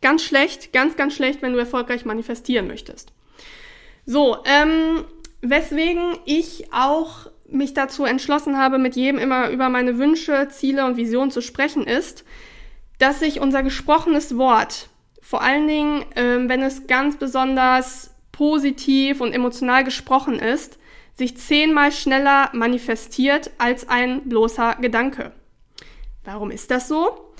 ganz 0.00 0.22
schlecht, 0.22 0.72
ganz, 0.72 0.96
ganz 0.96 1.14
schlecht, 1.14 1.42
wenn 1.42 1.52
du 1.52 1.58
erfolgreich 1.58 2.04
manifestieren 2.04 2.66
möchtest. 2.66 3.12
So, 4.04 4.38
ähm, 4.44 5.04
weswegen 5.40 6.16
ich 6.24 6.72
auch 6.72 7.30
mich 7.48 7.74
dazu 7.74 8.04
entschlossen 8.04 8.56
habe, 8.58 8.78
mit 8.78 8.96
jedem 8.96 9.18
immer 9.18 9.50
über 9.50 9.68
meine 9.68 9.98
Wünsche, 9.98 10.48
Ziele 10.50 10.84
und 10.84 10.96
Visionen 10.96 11.30
zu 11.30 11.40
sprechen, 11.40 11.86
ist, 11.86 12.24
dass 12.98 13.20
sich 13.20 13.40
unser 13.40 13.62
gesprochenes 13.62 14.36
Wort 14.36 14.88
vor 15.28 15.42
allen 15.42 15.66
Dingen, 15.66 16.04
ähm, 16.14 16.48
wenn 16.48 16.62
es 16.62 16.86
ganz 16.86 17.16
besonders 17.16 18.14
positiv 18.30 19.20
und 19.20 19.32
emotional 19.32 19.82
gesprochen 19.82 20.38
ist, 20.38 20.78
sich 21.14 21.36
zehnmal 21.36 21.90
schneller 21.90 22.50
manifestiert 22.52 23.50
als 23.58 23.88
ein 23.88 24.28
bloßer 24.28 24.76
Gedanke. 24.80 25.32
Warum 26.22 26.52
ist 26.52 26.70
das 26.70 26.86
so? 26.86 27.32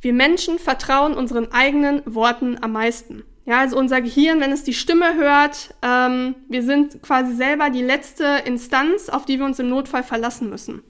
Wir 0.00 0.14
Menschen 0.14 0.58
vertrauen 0.58 1.12
unseren 1.12 1.52
eigenen 1.52 2.00
Worten 2.06 2.56
am 2.62 2.72
meisten. 2.72 3.22
Ja, 3.44 3.58
also 3.58 3.76
unser 3.76 4.00
Gehirn, 4.00 4.40
wenn 4.40 4.50
es 4.50 4.64
die 4.64 4.72
Stimme 4.72 5.14
hört, 5.16 5.74
ähm, 5.82 6.36
wir 6.48 6.62
sind 6.62 7.02
quasi 7.02 7.34
selber 7.34 7.68
die 7.68 7.82
letzte 7.82 8.44
Instanz, 8.46 9.10
auf 9.10 9.26
die 9.26 9.38
wir 9.38 9.44
uns 9.44 9.58
im 9.58 9.68
Notfall 9.68 10.04
verlassen 10.04 10.48
müssen. 10.48 10.82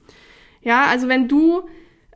Ja, 0.61 0.85
also 0.85 1.09
wenn 1.09 1.27
du, 1.27 1.63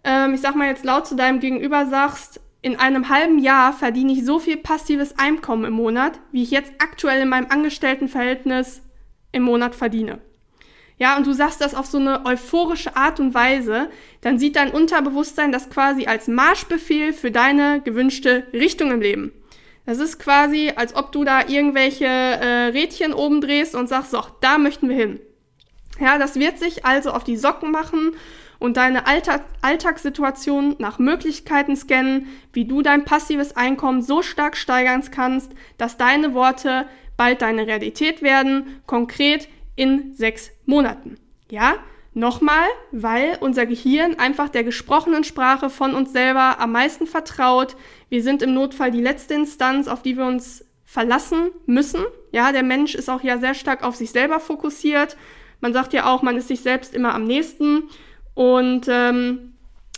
ähm, 0.06 0.34
ich 0.34 0.40
sag 0.40 0.56
mal 0.56 0.70
jetzt 0.70 0.86
laut 0.86 1.06
zu 1.06 1.18
deinem 1.18 1.42
Gegenüber 1.42 1.86
sagst, 1.88 2.40
in 2.62 2.76
einem 2.76 3.10
halben 3.10 3.40
Jahr 3.40 3.74
verdiene 3.74 4.14
ich 4.14 4.24
so 4.24 4.40
viel 4.40 4.58
passives 4.58 5.18
Einkommen 5.18 5.66
im 5.66 5.74
Monat, 5.74 6.20
wie 6.32 6.44
ich 6.44 6.52
jetzt 6.52 6.72
aktuell 6.80 7.22
in 7.22 7.30
meinem 7.30 7.50
Angestelltenverhältnis 7.50 8.84
im 9.32 9.44
Monat 9.44 9.74
verdiene. 9.74 10.20
Ja, 11.00 11.18
und 11.18 11.26
du 11.26 11.34
sagst 11.34 11.62
das 11.62 11.74
auf 11.74 11.88
so 11.88 11.98
eine 11.98 12.28
euphorische 12.28 12.96
Art 12.96 13.20
und 13.20 13.34
Weise, 13.34 13.90
dann 14.22 14.38
sieht 14.38 14.56
dein 14.56 14.70
Unterbewusstsein 14.70 15.52
das 15.52 15.72
quasi 15.72 16.06
als 16.06 16.28
Marschbefehl 16.28 17.14
für 17.14 17.32
deine 17.32 17.82
gewünschte 17.82 18.46
Richtung 18.54 18.92
im 18.92 19.02
Leben. 19.02 19.32
Das 19.88 19.98
ist 19.98 20.20
quasi, 20.20 20.72
als 20.76 20.96
ob 20.96 21.12
du 21.12 21.24
da 21.24 21.48
irgendwelche 21.48 22.06
äh, 22.06 22.66
Rädchen 22.68 23.14
oben 23.14 23.42
drehst 23.42 23.74
und 23.74 23.90
sagst, 23.90 24.12
so, 24.12 24.22
da 24.42 24.60
möchten 24.60 24.90
wir 24.90 24.96
hin. 24.96 25.20
Ja, 26.00 26.20
das 26.20 26.36
wird 26.36 26.60
sich 26.60 26.86
also 26.86 27.12
auf 27.12 27.24
die 27.24 27.38
Socken 27.38 27.72
machen 27.72 28.16
und 28.62 28.78
deine 28.78 29.08
Alltag 29.08 29.42
Alltagssituation 29.62 30.76
nach 30.78 31.00
Möglichkeiten 31.00 31.76
scannen, 31.76 32.28
wie 32.54 32.66
du 32.66 32.84
dein 32.84 33.06
passives 33.06 33.58
Einkommen 33.58 34.04
so 34.04 34.22
stark 34.22 34.56
steigern 34.56 35.02
kannst, 35.10 35.52
dass 35.80 35.98
deine 35.98 36.34
Worte 36.36 36.86
bald 37.18 37.42
deine 37.42 37.66
Realität 37.66 38.22
werden, 38.22 38.82
konkret 38.86 39.50
in 39.76 40.14
sechs 40.14 40.52
Monaten. 40.66 41.18
Ja, 41.50 41.74
nochmal, 42.14 42.68
weil 42.92 43.38
unser 43.42 43.66
Gehirn 43.66 44.20
einfach 44.20 44.48
der 44.50 44.64
gesprochenen 44.64 45.24
Sprache 45.24 45.72
von 45.72 45.96
uns 45.96 46.12
selber 46.12 46.60
am 46.60 46.72
meisten 46.72 47.08
vertraut. 47.08 47.76
Wir 48.10 48.22
sind 48.22 48.44
im 48.44 48.54
Notfall 48.54 48.92
die 48.92 49.02
letzte 49.02 49.34
Instanz, 49.34 49.88
auf 49.88 50.04
die 50.04 50.18
wir 50.18 50.26
uns 50.26 50.66
verlassen 50.86 51.50
müssen. 51.66 52.02
Ja, 52.32 52.52
der 52.52 52.64
Mensch 52.64 52.94
ist 52.94 53.10
auch 53.10 53.24
ja 53.24 53.40
sehr 53.40 53.56
stark 53.56 53.84
auf 53.84 53.96
sich 53.96 54.12
selber 54.12 54.40
fokussiert. 54.40 55.18
Man 55.62 55.74
sagt 55.74 55.94
ja 55.94 56.12
auch, 56.12 56.22
man 56.22 56.38
ist 56.38 56.48
sich 56.48 56.62
selbst 56.62 56.94
immer 56.94 57.16
am 57.16 57.24
nächsten. 57.24 57.90
Und 58.34 58.88
ähm, 58.90 59.54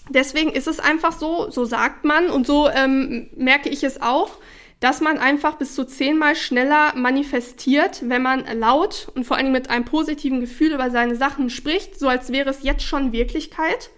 deswegen 0.10 0.52
ist 0.52 0.68
es 0.68 0.80
einfach 0.80 1.12
so, 1.12 1.50
so 1.50 1.66
sagt 1.66 2.06
man 2.06 2.30
und 2.30 2.46
so 2.48 2.70
ähm, 2.70 3.30
merke 3.36 3.70
ich 3.70 3.84
es 3.84 4.02
auch, 4.02 4.38
dass 4.80 5.00
man 5.00 5.18
einfach 5.18 5.56
bis 5.56 5.76
zu 5.76 5.86
zehnmal 5.86 6.36
schneller 6.36 6.94
manifestiert, 6.96 8.02
wenn 8.10 8.22
man 8.22 8.44
laut 8.60 9.08
und 9.16 9.24
vor 9.24 9.38
allem 9.38 9.54
mit 9.54 9.70
einem 9.70 9.86
positiven 9.86 10.42
Gefühl 10.42 10.74
über 10.74 10.92
seine 10.92 11.16
Sachen 11.16 11.50
spricht, 11.50 11.98
so 11.98 12.10
als 12.10 12.34
wäre 12.34 12.50
es 12.50 12.64
jetzt 12.64 12.84
schon 12.84 13.14
Wirklichkeit. 13.14 13.92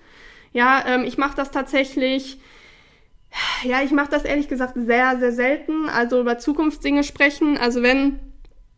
Ja, 0.54 0.86
ähm, 0.88 1.04
ich 1.04 1.18
mache 1.18 1.36
das 1.36 1.50
tatsächlich, 1.50 2.38
ja, 3.64 3.82
ich 3.82 3.92
mache 3.92 4.12
das 4.12 4.26
ehrlich 4.26 4.48
gesagt 4.48 4.74
sehr, 4.76 5.18
sehr 5.18 5.32
selten. 5.32 5.90
Also 5.90 6.22
über 6.22 6.38
Zukunftsdinge 6.38 7.04
sprechen. 7.04 7.58
Also 7.58 7.82
wenn, 7.82 8.20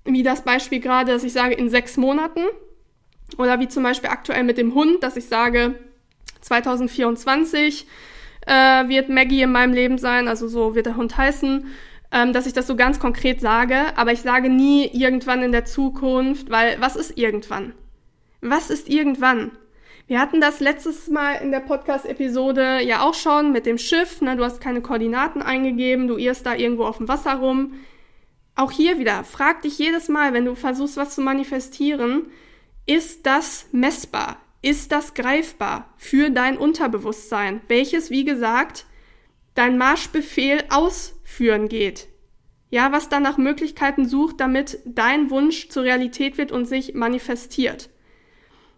wie 0.05 0.23
das 0.23 0.43
Beispiel 0.43 0.79
gerade, 0.79 1.11
dass 1.11 1.23
ich 1.23 1.33
sage, 1.33 1.55
in 1.55 1.69
sechs 1.69 1.97
Monaten, 1.97 2.41
oder 3.37 3.59
wie 3.59 3.67
zum 3.67 3.83
Beispiel 3.83 4.09
aktuell 4.09 4.43
mit 4.43 4.57
dem 4.57 4.73
Hund, 4.73 5.03
dass 5.03 5.17
ich 5.17 5.25
sage, 5.25 5.75
2024 6.41 7.87
äh, 8.45 8.51
wird 8.87 9.09
Maggie 9.09 9.41
in 9.41 9.51
meinem 9.51 9.73
Leben 9.73 9.97
sein, 9.97 10.27
also 10.27 10.47
so 10.47 10.75
wird 10.75 10.85
der 10.85 10.95
Hund 10.95 11.17
heißen, 11.17 11.65
ähm, 12.11 12.33
dass 12.33 12.47
ich 12.47 12.53
das 12.53 12.67
so 12.67 12.75
ganz 12.75 12.99
konkret 12.99 13.41
sage, 13.41 13.77
aber 13.95 14.13
ich 14.13 14.21
sage 14.21 14.49
nie 14.49 14.85
irgendwann 14.87 15.43
in 15.43 15.51
der 15.51 15.65
Zukunft, 15.65 16.49
weil 16.49 16.79
was 16.79 16.95
ist 16.95 17.17
irgendwann? 17.17 17.73
Was 18.41 18.69
ist 18.69 18.89
irgendwann? 18.89 19.51
Wir 20.07 20.21
hatten 20.21 20.39
das 20.39 20.61
letztes 20.61 21.09
Mal 21.09 21.33
in 21.33 21.51
der 21.51 21.59
Podcast-Episode 21.59 22.79
ja 22.81 23.01
auch 23.01 23.13
schon 23.13 23.51
mit 23.51 23.65
dem 23.65 23.77
Schiff. 23.77 24.21
Ne? 24.21 24.37
Du 24.37 24.43
hast 24.45 24.61
keine 24.61 24.79
Koordinaten 24.81 25.41
eingegeben, 25.41 26.07
du 26.07 26.15
irrst 26.15 26.45
da 26.45 26.55
irgendwo 26.55 26.85
auf 26.85 26.97
dem 26.97 27.09
Wasser 27.09 27.33
rum. 27.33 27.73
Auch 28.55 28.71
hier 28.71 28.99
wieder, 28.99 29.25
frag 29.25 29.63
dich 29.63 29.77
jedes 29.77 30.07
Mal, 30.07 30.31
wenn 30.31 30.45
du 30.45 30.55
versuchst, 30.55 30.95
was 30.95 31.13
zu 31.13 31.21
manifestieren, 31.21 32.27
ist 32.87 33.25
das 33.25 33.67
messbar? 33.71 34.37
Ist 34.61 34.91
das 34.91 35.13
greifbar 35.13 35.93
für 35.97 36.31
dein 36.31 36.57
Unterbewusstsein, 36.57 37.61
welches, 37.67 38.09
wie 38.09 38.25
gesagt, 38.25 38.85
dein 39.53 39.77
Marschbefehl 39.77 40.63
ausführen 40.69 41.67
geht? 41.69 42.07
Ja, 42.69 42.91
was 42.91 43.07
dann 43.07 43.23
nach 43.23 43.37
Möglichkeiten 43.37 44.07
sucht, 44.07 44.39
damit 44.39 44.79
dein 44.85 45.29
Wunsch 45.29 45.69
zur 45.69 45.83
Realität 45.83 46.37
wird 46.37 46.51
und 46.51 46.65
sich 46.65 46.95
manifestiert. 46.95 47.89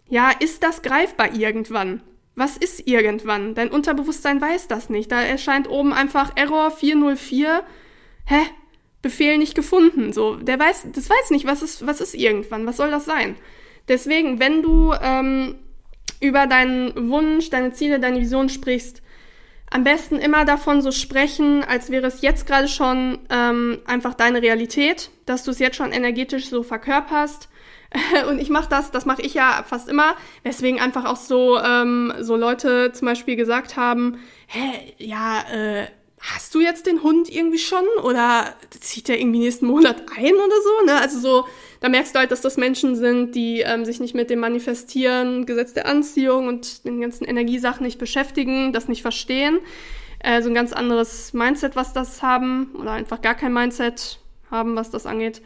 Ja, 0.08 0.30
ist 0.30 0.62
das 0.62 0.82
greifbar 0.82 1.34
irgendwann? 1.34 2.02
Was 2.36 2.56
ist 2.56 2.86
irgendwann? 2.86 3.54
Dein 3.54 3.70
Unterbewusstsein 3.70 4.40
weiß 4.40 4.68
das 4.68 4.90
nicht. 4.90 5.10
Da 5.10 5.20
erscheint 5.20 5.68
oben 5.68 5.92
einfach 5.92 6.32
Error 6.36 6.70
404. 6.70 7.64
Hä? 8.26 8.40
Befehl 9.02 9.38
nicht 9.38 9.54
gefunden. 9.54 10.12
So, 10.12 10.36
der 10.36 10.58
weiß, 10.58 10.88
das 10.92 11.08
weiß 11.10 11.30
nicht, 11.30 11.46
was 11.46 11.62
ist, 11.62 11.86
was 11.86 12.00
ist 12.00 12.14
irgendwann? 12.14 12.66
Was 12.66 12.76
soll 12.76 12.90
das 12.90 13.04
sein? 13.04 13.36
Deswegen, 13.88 14.38
wenn 14.38 14.62
du 14.62 14.92
ähm, 15.00 15.56
über 16.20 16.46
deinen 16.46 17.10
Wunsch, 17.10 17.50
deine 17.50 17.72
Ziele, 17.72 18.00
deine 18.00 18.20
Vision 18.20 18.48
sprichst, 18.48 19.02
am 19.70 19.84
besten 19.84 20.16
immer 20.16 20.44
davon 20.44 20.82
so 20.82 20.90
sprechen, 20.90 21.64
als 21.64 21.90
wäre 21.90 22.06
es 22.06 22.22
jetzt 22.22 22.46
gerade 22.46 22.66
schon 22.66 23.18
ähm, 23.30 23.78
einfach 23.86 24.14
deine 24.14 24.42
Realität, 24.42 25.10
dass 25.26 25.44
du 25.44 25.52
es 25.52 25.60
jetzt 25.60 25.76
schon 25.76 25.92
energetisch 25.92 26.48
so 26.48 26.62
verkörperst. 26.64 27.48
Und 28.28 28.40
ich 28.40 28.50
mache 28.50 28.68
das, 28.68 28.90
das 28.90 29.06
mache 29.06 29.22
ich 29.22 29.34
ja 29.34 29.64
fast 29.66 29.88
immer, 29.88 30.14
weswegen 30.42 30.80
einfach 30.80 31.04
auch 31.04 31.16
so 31.16 31.58
ähm, 31.58 32.12
so 32.20 32.36
Leute 32.36 32.92
zum 32.92 33.06
Beispiel 33.06 33.36
gesagt 33.36 33.76
haben, 33.76 34.18
hä, 34.46 34.94
ja, 34.98 35.40
äh, 35.52 35.86
hast 36.20 36.54
du 36.54 36.60
jetzt 36.60 36.86
den 36.86 37.02
Hund 37.02 37.30
irgendwie 37.30 37.58
schon 37.58 37.84
oder 38.02 38.54
zieht 38.78 39.08
der 39.08 39.18
irgendwie 39.18 39.40
nächsten 39.40 39.66
Monat 39.66 40.02
ein 40.16 40.34
oder 40.34 40.62
so? 40.62 40.86
Ne? 40.86 41.00
Also 41.00 41.18
so, 41.18 41.48
da 41.80 41.88
merkst 41.88 42.14
du 42.14 42.18
halt, 42.18 42.30
dass 42.30 42.42
das 42.42 42.58
Menschen 42.58 42.94
sind, 42.94 43.34
die 43.34 43.60
ähm, 43.60 43.86
sich 43.86 44.00
nicht 44.00 44.14
mit 44.14 44.28
dem 44.28 44.40
Manifestieren, 44.40 45.46
Gesetz 45.46 45.72
der 45.72 45.86
Anziehung 45.86 46.46
und 46.46 46.84
den 46.84 47.00
ganzen 47.00 47.24
Energiesachen 47.24 47.84
nicht 47.84 47.98
beschäftigen, 47.98 48.72
das 48.72 48.86
nicht 48.86 49.02
verstehen. 49.02 49.60
Äh, 50.18 50.42
so 50.42 50.50
ein 50.50 50.54
ganz 50.54 50.74
anderes 50.74 51.32
Mindset, 51.32 51.74
was 51.74 51.94
das 51.94 52.22
haben 52.22 52.74
oder 52.78 52.92
einfach 52.92 53.22
gar 53.22 53.34
kein 53.34 53.54
Mindset 53.54 54.18
haben, 54.50 54.76
was 54.76 54.90
das 54.90 55.06
angeht. 55.06 55.40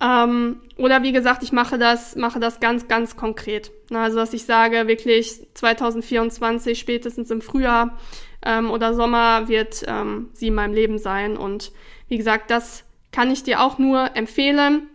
Ähm, 0.00 0.60
oder 0.76 1.02
wie 1.04 1.12
gesagt, 1.12 1.44
ich 1.44 1.52
mache 1.52 1.78
das, 1.78 2.16
mache 2.16 2.40
das 2.40 2.58
ganz, 2.58 2.88
ganz 2.88 3.16
konkret. 3.16 3.70
Na, 3.90 4.04
also 4.04 4.16
dass 4.16 4.32
ich 4.32 4.44
sage, 4.44 4.88
wirklich 4.88 5.46
2024, 5.54 6.78
spätestens 6.78 7.30
im 7.30 7.40
Frühjahr, 7.40 7.96
ähm, 8.44 8.70
oder 8.70 8.94
Sommer 8.94 9.48
wird 9.48 9.84
ähm, 9.86 10.30
sie 10.32 10.48
in 10.48 10.54
meinem 10.54 10.74
Leben 10.74 10.98
sein. 10.98 11.36
Und 11.36 11.72
wie 12.08 12.18
gesagt, 12.18 12.50
das 12.50 12.84
kann 13.12 13.30
ich 13.30 13.42
dir 13.42 13.60
auch 13.60 13.78
nur 13.78 14.16
empfehlen. 14.16 14.88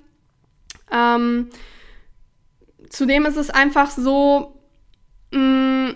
Ähm, 0.92 1.50
zudem 2.90 3.26
ist 3.26 3.38
es 3.38 3.50
einfach 3.50 3.90
so, 3.92 4.60
mh, 5.32 5.40
mm, 5.40 5.96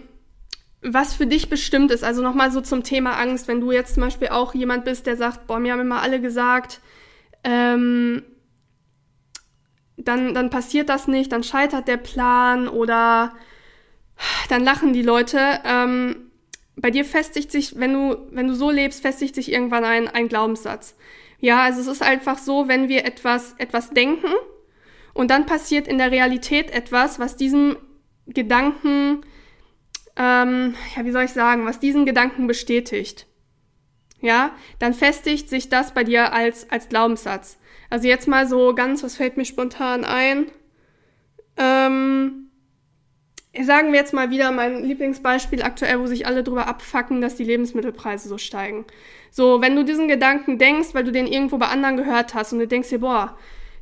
was 0.81 1.13
für 1.13 1.27
dich 1.27 1.49
bestimmt 1.49 1.91
ist. 1.91 2.03
Also 2.03 2.21
nochmal 2.21 2.51
so 2.51 2.61
zum 2.61 2.83
Thema 2.83 3.19
Angst, 3.19 3.47
wenn 3.47 3.61
du 3.61 3.71
jetzt 3.71 3.95
zum 3.95 4.03
Beispiel 4.03 4.29
auch 4.29 4.53
jemand 4.53 4.85
bist, 4.85 5.05
der 5.07 5.17
sagt, 5.17 5.47
boah, 5.47 5.59
mir 5.59 5.73
haben 5.73 5.81
immer 5.81 6.01
alle 6.01 6.21
gesagt, 6.21 6.81
ähm, 7.43 8.23
dann, 9.97 10.33
dann 10.33 10.49
passiert 10.49 10.89
das 10.89 11.07
nicht, 11.07 11.31
dann 11.31 11.43
scheitert 11.43 11.87
der 11.87 11.97
Plan 11.97 12.67
oder 12.67 13.33
dann 14.49 14.63
lachen 14.63 14.93
die 14.93 15.01
Leute. 15.01 15.39
Ähm, 15.65 16.26
bei 16.77 16.91
dir 16.91 17.05
festigt 17.05 17.51
sich, 17.51 17.77
wenn 17.79 17.93
du, 17.93 18.17
wenn 18.31 18.47
du 18.47 18.53
so 18.53 18.69
lebst, 18.69 19.01
festigt 19.01 19.35
sich 19.35 19.51
irgendwann 19.51 19.83
ein, 19.83 20.07
ein 20.07 20.27
Glaubenssatz. 20.27 20.95
Ja, 21.39 21.63
also 21.63 21.81
es 21.81 21.87
ist 21.87 22.03
einfach 22.03 22.37
so, 22.37 22.67
wenn 22.67 22.87
wir 22.87 23.05
etwas, 23.05 23.55
etwas 23.57 23.89
denken 23.91 24.31
und 25.13 25.31
dann 25.31 25.45
passiert 25.45 25.87
in 25.87 25.97
der 25.97 26.11
Realität 26.11 26.71
etwas, 26.71 27.19
was 27.19 27.35
diesem 27.35 27.77
Gedanken, 28.27 29.21
ähm, 30.15 30.75
ja, 30.95 31.05
wie 31.05 31.11
soll 31.11 31.23
ich 31.23 31.31
sagen, 31.31 31.65
was 31.65 31.79
diesen 31.79 32.05
Gedanken 32.05 32.47
bestätigt. 32.47 33.27
Ja, 34.21 34.51
dann 34.79 34.93
festigt 34.93 35.49
sich 35.49 35.69
das 35.69 35.93
bei 35.93 36.03
dir 36.03 36.33
als, 36.33 36.69
als 36.71 36.89
Glaubenssatz. 36.89 37.59
Also 37.89 38.07
jetzt 38.07 38.27
mal 38.27 38.47
so 38.47 38.73
ganz, 38.73 39.03
was 39.03 39.15
fällt 39.15 39.37
mir 39.37 39.45
spontan 39.45 40.03
ein? 40.03 40.47
Ähm, 41.55 42.46
sagen 43.63 43.91
wir 43.91 43.99
jetzt 43.99 44.13
mal 44.13 44.29
wieder 44.29 44.51
mein 44.51 44.83
Lieblingsbeispiel 44.83 45.63
aktuell, 45.63 45.99
wo 45.99 46.07
sich 46.07 46.27
alle 46.27 46.43
drüber 46.43 46.67
abfacken, 46.67 47.21
dass 47.21 47.35
die 47.35 47.43
Lebensmittelpreise 47.43 48.29
so 48.29 48.37
steigen. 48.37 48.85
So, 49.31 49.61
wenn 49.61 49.75
du 49.75 49.83
diesen 49.83 50.07
Gedanken 50.07 50.57
denkst, 50.57 50.89
weil 50.93 51.03
du 51.03 51.11
den 51.11 51.27
irgendwo 51.27 51.57
bei 51.57 51.67
anderen 51.67 51.97
gehört 51.97 52.33
hast 52.33 52.53
und 52.53 52.59
du 52.59 52.67
denkst 52.67 52.89
dir, 52.89 52.99
boah, 52.99 53.37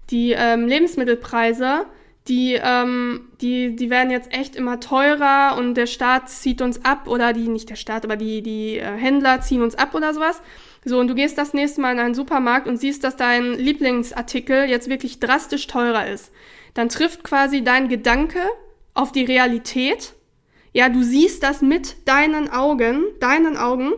die 0.09 0.31
ähm, 0.31 0.67
Lebensmittelpreise, 0.67 1.85
die, 2.27 2.59
ähm, 2.61 3.29
die, 3.41 3.75
die 3.75 3.89
werden 3.89 4.09
jetzt 4.09 4.33
echt 4.33 4.55
immer 4.55 4.79
teurer 4.79 5.55
und 5.57 5.75
der 5.75 5.85
Staat 5.85 6.29
zieht 6.29 6.61
uns 6.61 6.83
ab 6.83 7.07
oder 7.07 7.33
die, 7.33 7.47
nicht 7.47 7.69
der 7.69 7.75
Staat, 7.75 8.03
aber 8.03 8.15
die, 8.15 8.41
die 8.41 8.77
äh, 8.77 8.83
Händler 8.83 9.41
ziehen 9.41 9.61
uns 9.61 9.75
ab 9.75 9.93
oder 9.93 10.13
sowas. 10.13 10.41
So, 10.83 10.99
und 10.99 11.07
du 11.07 11.15
gehst 11.15 11.37
das 11.37 11.53
nächste 11.53 11.81
Mal 11.81 11.93
in 11.93 11.99
einen 11.99 12.15
Supermarkt 12.15 12.67
und 12.67 12.77
siehst, 12.77 13.03
dass 13.03 13.15
dein 13.15 13.53
Lieblingsartikel 13.53 14.65
jetzt 14.65 14.89
wirklich 14.89 15.19
drastisch 15.19 15.67
teurer 15.67 16.07
ist. 16.07 16.31
Dann 16.73 16.89
trifft 16.89 17.23
quasi 17.23 17.63
dein 17.63 17.89
Gedanke 17.89 18.39
auf 18.95 19.11
die 19.11 19.23
Realität. 19.23 20.15
Ja, 20.73 20.89
du 20.89 21.03
siehst 21.03 21.43
das 21.43 21.61
mit 21.61 22.07
deinen 22.07 22.49
Augen, 22.49 23.03
deinen 23.19 23.55
Augen, 23.55 23.93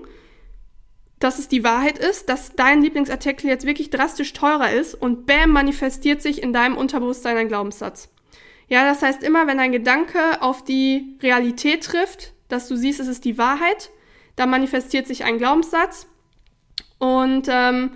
dass 1.19 1.39
es 1.39 1.47
die 1.47 1.63
Wahrheit 1.63 1.97
ist, 1.97 2.29
dass 2.29 2.55
dein 2.55 2.81
Lieblingsartikel 2.81 3.49
jetzt 3.49 3.65
wirklich 3.65 3.89
drastisch 3.89 4.33
teurer 4.33 4.71
ist 4.71 4.93
und 4.93 5.25
bam, 5.25 5.51
manifestiert 5.51 6.21
sich 6.21 6.43
in 6.43 6.53
deinem 6.53 6.77
Unterbewusstsein 6.77 7.37
ein 7.37 7.47
Glaubenssatz. 7.47 8.09
Ja, 8.67 8.85
das 8.85 9.01
heißt 9.01 9.23
immer, 9.23 9.47
wenn 9.47 9.59
ein 9.59 9.71
Gedanke 9.71 10.41
auf 10.41 10.63
die 10.63 11.17
Realität 11.23 11.85
trifft, 11.85 12.33
dass 12.49 12.67
du 12.67 12.75
siehst, 12.75 12.99
es 12.99 13.07
ist 13.07 13.25
die 13.25 13.37
Wahrheit, 13.37 13.89
dann 14.35 14.49
manifestiert 14.49 15.07
sich 15.07 15.23
ein 15.23 15.37
Glaubenssatz 15.37 16.07
Und 16.99 17.47
ähm, 17.49 17.91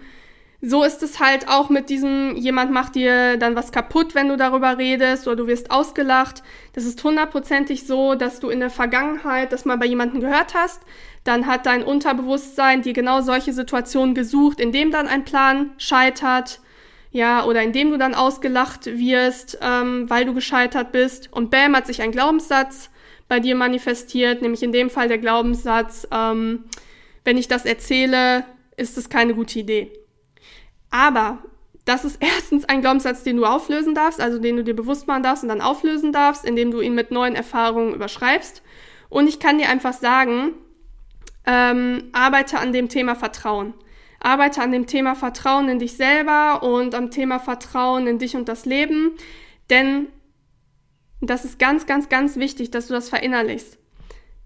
so 0.63 0.83
ist 0.83 1.01
es 1.01 1.19
halt 1.19 1.47
auch 1.47 1.69
mit 1.69 1.89
diesem, 1.89 2.35
jemand 2.35 2.71
macht 2.71 2.93
dir 2.93 3.37
dann 3.37 3.55
was 3.55 3.71
kaputt, 3.71 4.13
wenn 4.13 4.29
du 4.29 4.37
darüber 4.37 4.77
redest 4.77 5.27
oder 5.27 5.37
du 5.37 5.47
wirst 5.47 5.71
ausgelacht. 5.71 6.43
Das 6.73 6.85
ist 6.85 7.03
hundertprozentig 7.03 7.87
so, 7.87 8.13
dass 8.13 8.39
du 8.39 8.49
in 8.49 8.59
der 8.59 8.69
Vergangenheit 8.69 9.51
das 9.51 9.65
mal 9.65 9.77
bei 9.77 9.87
jemandem 9.87 10.21
gehört 10.21 10.53
hast. 10.53 10.81
Dann 11.23 11.47
hat 11.47 11.65
dein 11.65 11.83
Unterbewusstsein 11.83 12.83
dir 12.83 12.93
genau 12.93 13.21
solche 13.21 13.53
Situationen 13.53 14.13
gesucht, 14.13 14.59
in 14.59 14.71
dem 14.71 14.91
dann 14.91 15.07
ein 15.07 15.25
Plan 15.25 15.71
scheitert. 15.77 16.59
Ja, 17.11 17.43
oder 17.43 17.61
indem 17.63 17.91
du 17.91 17.97
dann 17.97 18.13
ausgelacht 18.13 18.85
wirst, 18.85 19.57
ähm, 19.61 20.09
weil 20.09 20.25
du 20.25 20.33
gescheitert 20.33 20.91
bist. 20.91 21.27
Und 21.33 21.49
bam, 21.49 21.75
hat 21.75 21.87
sich 21.87 22.01
ein 22.01 22.11
Glaubenssatz 22.11 22.89
bei 23.27 23.39
dir 23.39 23.55
manifestiert, 23.55 24.41
nämlich 24.41 24.63
in 24.63 24.71
dem 24.71 24.89
Fall 24.89 25.07
der 25.07 25.17
Glaubenssatz, 25.17 26.07
ähm, 26.11 26.65
wenn 27.25 27.37
ich 27.37 27.47
das 27.47 27.65
erzähle, 27.65 28.45
ist 28.77 28.97
es 28.97 29.09
keine 29.09 29.33
gute 29.33 29.59
Idee. 29.59 30.00
Aber 30.91 31.39
das 31.85 32.05
ist 32.05 32.17
erstens 32.21 32.65
ein 32.65 32.81
Glaubenssatz, 32.81 33.23
den 33.23 33.37
du 33.37 33.45
auflösen 33.45 33.95
darfst, 33.95 34.21
also 34.21 34.37
den 34.37 34.57
du 34.57 34.63
dir 34.63 34.75
bewusst 34.75 35.07
machen 35.07 35.23
darfst 35.23 35.43
und 35.43 35.49
dann 35.49 35.61
auflösen 35.61 36.11
darfst, 36.11 36.45
indem 36.45 36.71
du 36.71 36.81
ihn 36.81 36.93
mit 36.93 37.11
neuen 37.11 37.35
Erfahrungen 37.35 37.95
überschreibst. 37.95 38.61
Und 39.09 39.27
ich 39.27 39.39
kann 39.39 39.57
dir 39.57 39.69
einfach 39.69 39.93
sagen, 39.93 40.53
ähm, 41.45 42.09
arbeite 42.13 42.59
an 42.59 42.71
dem 42.71 42.87
Thema 42.87 43.15
Vertrauen. 43.15 43.73
Arbeite 44.19 44.61
an 44.61 44.71
dem 44.71 44.85
Thema 44.85 45.15
Vertrauen 45.15 45.67
in 45.67 45.79
dich 45.79 45.97
selber 45.97 46.61
und 46.61 46.93
am 46.93 47.09
Thema 47.09 47.39
Vertrauen 47.39 48.05
in 48.05 48.19
dich 48.19 48.35
und 48.35 48.47
das 48.47 48.65
Leben. 48.65 49.13
Denn 49.71 50.07
das 51.21 51.43
ist 51.43 51.57
ganz, 51.57 51.87
ganz, 51.87 52.09
ganz 52.09 52.37
wichtig, 52.37 52.69
dass 52.71 52.87
du 52.87 52.93
das 52.93 53.09
verinnerlichst. 53.09 53.79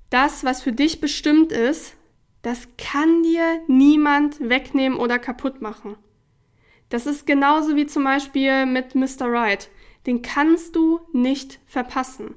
Das, 0.09 0.45
was 0.45 0.61
für 0.61 0.71
dich 0.71 1.01
bestimmt 1.01 1.51
ist, 1.51 1.95
das 2.41 2.67
kann 2.77 3.23
dir 3.23 3.59
niemand 3.67 4.39
wegnehmen 4.39 4.97
oder 4.97 5.19
kaputt 5.19 5.61
machen. 5.61 5.97
Das 6.89 7.05
ist 7.05 7.25
genauso 7.25 7.75
wie 7.75 7.87
zum 7.87 8.03
Beispiel 8.03 8.65
mit 8.65 8.95
Mr. 8.95 9.25
Right. 9.25 9.69
Den 10.05 10.21
kannst 10.21 10.75
du 10.75 10.99
nicht 11.13 11.59
verpassen. 11.65 12.35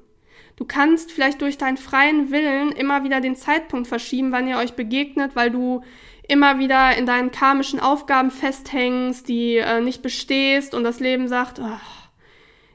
Du 0.55 0.65
kannst 0.65 1.11
vielleicht 1.11 1.41
durch 1.41 1.57
deinen 1.57 1.77
freien 1.77 2.31
Willen 2.31 2.71
immer 2.71 3.03
wieder 3.03 3.21
den 3.21 3.35
Zeitpunkt 3.35 3.87
verschieben, 3.87 4.31
wann 4.31 4.47
ihr 4.47 4.57
euch 4.57 4.73
begegnet, 4.73 5.35
weil 5.35 5.51
du 5.51 5.83
immer 6.27 6.59
wieder 6.59 6.95
in 6.97 7.05
deinen 7.05 7.31
karmischen 7.31 7.79
Aufgaben 7.79 8.29
festhängst, 8.29 9.27
die 9.27 9.55
äh, 9.55 9.81
nicht 9.81 10.01
bestehst 10.01 10.75
und 10.75 10.83
das 10.83 10.99
Leben 10.99 11.27
sagt, 11.27 11.59
oh, 11.59 11.98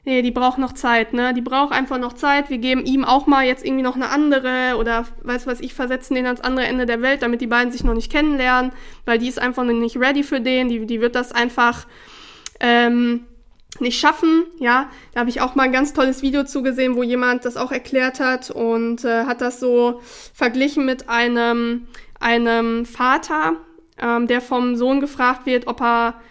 nee, 0.05 0.21
die 0.21 0.31
braucht 0.31 0.57
noch 0.57 0.73
Zeit, 0.73 1.13
ne? 1.13 1.33
Die 1.33 1.41
braucht 1.41 1.73
einfach 1.73 1.97
noch 1.97 2.13
Zeit. 2.13 2.49
Wir 2.49 2.59
geben 2.59 2.85
ihm 2.85 3.03
auch 3.03 3.27
mal 3.27 3.45
jetzt 3.45 3.65
irgendwie 3.65 3.83
noch 3.83 3.95
eine 3.95 4.09
andere 4.09 4.77
oder 4.77 5.05
weiß 5.23 5.47
was 5.47 5.59
ich, 5.59 5.73
versetzen 5.73 6.15
den 6.15 6.27
ans 6.27 6.41
andere 6.41 6.67
Ende 6.67 6.85
der 6.85 7.01
Welt, 7.01 7.23
damit 7.23 7.41
die 7.41 7.47
beiden 7.47 7.71
sich 7.71 7.83
noch 7.83 7.95
nicht 7.95 8.11
kennenlernen, 8.11 8.71
weil 9.05 9.17
die 9.17 9.27
ist 9.27 9.39
einfach 9.39 9.63
noch 9.63 9.73
nicht 9.73 9.97
ready 9.97 10.23
für 10.23 10.39
den. 10.39 10.69
Die, 10.69 10.85
die 10.85 11.01
wird 11.01 11.15
das 11.15 11.31
einfach 11.31 11.87
ähm, 12.59 13.25
nicht 13.79 13.99
schaffen, 13.99 14.45
ja. 14.59 14.89
Da 15.13 15.21
habe 15.21 15.29
ich 15.29 15.41
auch 15.41 15.55
mal 15.55 15.63
ein 15.63 15.73
ganz 15.73 15.93
tolles 15.93 16.21
Video 16.21 16.43
zugesehen, 16.43 16.95
wo 16.95 17.03
jemand 17.03 17.43
das 17.43 17.57
auch 17.57 17.71
erklärt 17.71 18.19
hat 18.19 18.51
und 18.51 19.03
äh, 19.03 19.25
hat 19.25 19.41
das 19.41 19.59
so 19.59 20.01
verglichen 20.33 20.85
mit 20.85 21.09
einem, 21.09 21.87
einem 22.19 22.85
Vater, 22.85 23.53
ähm, 23.99 24.27
der 24.27 24.41
vom 24.41 24.75
Sohn 24.75 25.01
gefragt 25.01 25.45
wird, 25.45 25.67
ob 25.67 25.81
er 25.81 26.21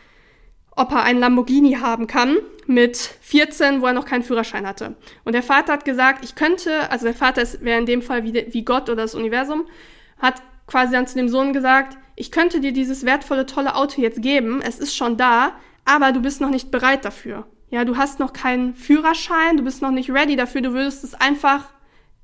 ob 0.76 0.90
er 0.90 1.04
einen 1.04 1.20
Lamborghini 1.20 1.74
haben 1.74 2.08
kann 2.08 2.38
mit 2.66 2.96
14, 2.96 3.82
wo 3.82 3.86
er 3.86 3.92
noch 3.92 4.06
keinen 4.06 4.22
Führerschein 4.22 4.66
hatte. 4.66 4.96
Und 5.24 5.34
der 5.34 5.42
Vater 5.42 5.72
hat 5.72 5.84
gesagt, 5.84 6.24
ich 6.24 6.34
könnte, 6.34 6.90
also 6.90 7.04
der 7.04 7.14
Vater 7.14 7.42
wäre 7.60 7.78
in 7.78 7.86
dem 7.86 8.02
Fall 8.02 8.24
wie, 8.24 8.46
wie 8.48 8.64
Gott 8.64 8.88
oder 8.88 9.02
das 9.02 9.14
Universum, 9.14 9.66
hat 10.18 10.42
quasi 10.66 10.92
dann 10.92 11.06
zu 11.06 11.16
dem 11.16 11.28
Sohn 11.28 11.52
gesagt, 11.52 11.98
ich 12.16 12.30
könnte 12.30 12.60
dir 12.60 12.72
dieses 12.72 13.04
wertvolle, 13.04 13.46
tolle 13.46 13.74
Auto 13.74 14.00
jetzt 14.00 14.22
geben, 14.22 14.62
es 14.62 14.78
ist 14.78 14.96
schon 14.96 15.16
da, 15.16 15.52
aber 15.84 16.12
du 16.12 16.20
bist 16.20 16.40
noch 16.40 16.50
nicht 16.50 16.70
bereit 16.70 17.04
dafür. 17.04 17.46
Ja, 17.70 17.84
du 17.84 17.96
hast 17.96 18.20
noch 18.20 18.32
keinen 18.32 18.74
Führerschein, 18.74 19.56
du 19.56 19.64
bist 19.64 19.82
noch 19.82 19.90
nicht 19.90 20.10
ready 20.10 20.36
dafür, 20.36 20.60
du 20.60 20.72
würdest 20.72 21.02
es 21.02 21.14
einfach 21.14 21.70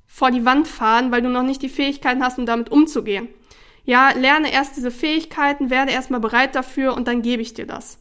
vor 0.06 0.30
die 0.30 0.44
Wand 0.44 0.68
fahren, 0.68 1.10
weil 1.10 1.22
du 1.22 1.28
noch 1.28 1.42
nicht 1.42 1.62
die 1.62 1.68
Fähigkeiten 1.68 2.22
hast, 2.22 2.38
um 2.38 2.46
damit 2.46 2.70
umzugehen. 2.70 3.28
Ja, 3.84 4.10
lerne 4.12 4.52
erst 4.52 4.76
diese 4.76 4.90
Fähigkeiten, 4.90 5.70
werde 5.70 5.92
erstmal 5.92 6.20
bereit 6.20 6.54
dafür 6.54 6.94
und 6.94 7.08
dann 7.08 7.22
gebe 7.22 7.42
ich 7.42 7.54
dir 7.54 7.66
das. 7.66 7.98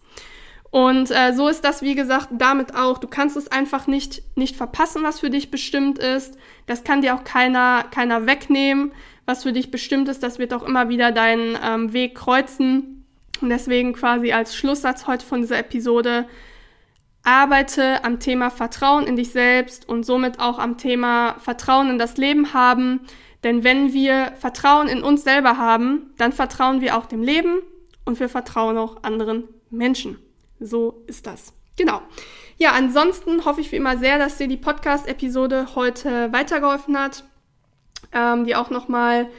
Und 0.72 1.10
äh, 1.10 1.34
so 1.34 1.48
ist 1.48 1.66
das, 1.66 1.82
wie 1.82 1.96
gesagt, 1.96 2.28
damit 2.32 2.76
auch. 2.76 3.00
Du 3.00 3.08
kannst 3.08 3.36
es 3.36 3.52
einfach 3.52 3.88
nicht, 3.88 4.22
nicht 4.36 4.56
verpassen, 4.56 5.04
was 5.04 5.20
für 5.20 5.30
dich 5.30 5.50
bestimmt 5.50 5.98
ist. 5.98 6.38
Das 6.68 6.84
kann 6.84 7.02
dir 7.02 7.16
auch 7.16 7.24
keiner, 7.24 7.86
keiner 7.90 8.28
wegnehmen. 8.28 8.92
Was 9.26 9.44
für 9.44 9.54
dich 9.54 9.72
bestimmt 9.72 10.10
ist, 10.10 10.24
das 10.24 10.40
wird 10.40 10.54
auch 10.54 10.64
immer 10.64 10.90
wieder 10.90 11.12
deinen 11.12 11.58
ähm, 11.64 11.94
Weg 11.94 12.16
kreuzen. 12.16 13.06
Und 13.42 13.50
deswegen 13.50 13.94
quasi 13.94 14.32
als 14.32 14.56
Schlusssatz 14.56 15.08
heute 15.08 15.26
von 15.26 15.42
dieser 15.42 15.60
Episode, 15.60 16.28
arbeite 17.24 18.04
am 18.04 18.20
Thema 18.20 18.50
Vertrauen 18.50 19.06
in 19.06 19.16
dich 19.16 19.32
selbst 19.32 19.88
und 19.88 20.04
somit 20.04 20.40
auch 20.40 20.58
am 20.58 20.78
Thema 20.78 21.36
Vertrauen 21.40 21.90
in 21.90 22.00
das 22.00 22.18
Leben 22.18 22.54
haben. 22.54 23.02
Denn 23.44 23.64
wenn 23.64 23.94
wir 23.94 24.34
Vertrauen 24.40 24.88
in 24.88 25.04
uns 25.04 25.24
selber 25.24 25.58
haben, 25.58 26.14
dann 26.18 26.34
vertrauen 26.34 26.82
wir 26.82 26.98
auch 26.98 27.06
dem 27.06 27.22
Leben 27.22 27.62
und 28.06 28.20
wir 28.20 28.30
vertrauen 28.30 28.78
auch 28.78 29.04
anderen 29.04 29.44
Menschen. 29.70 30.18
So 30.60 31.04
ist 31.08 31.28
das. 31.28 31.54
Genau. 31.78 32.02
Ja, 32.58 32.72
ansonsten 32.74 33.46
hoffe 33.46 33.62
ich 33.62 33.72
wie 33.72 33.78
immer 33.78 33.98
sehr, 33.98 34.20
dass 34.20 34.38
dir 34.38 34.48
die 34.48 34.58
Podcast-Episode 34.58 35.76
heute 35.76 36.34
weitergeholfen 36.34 36.98
hat, 37.00 37.24
ähm, 38.12 38.44
die 38.46 38.56
auch 38.56 38.70
nochmal 38.70 39.30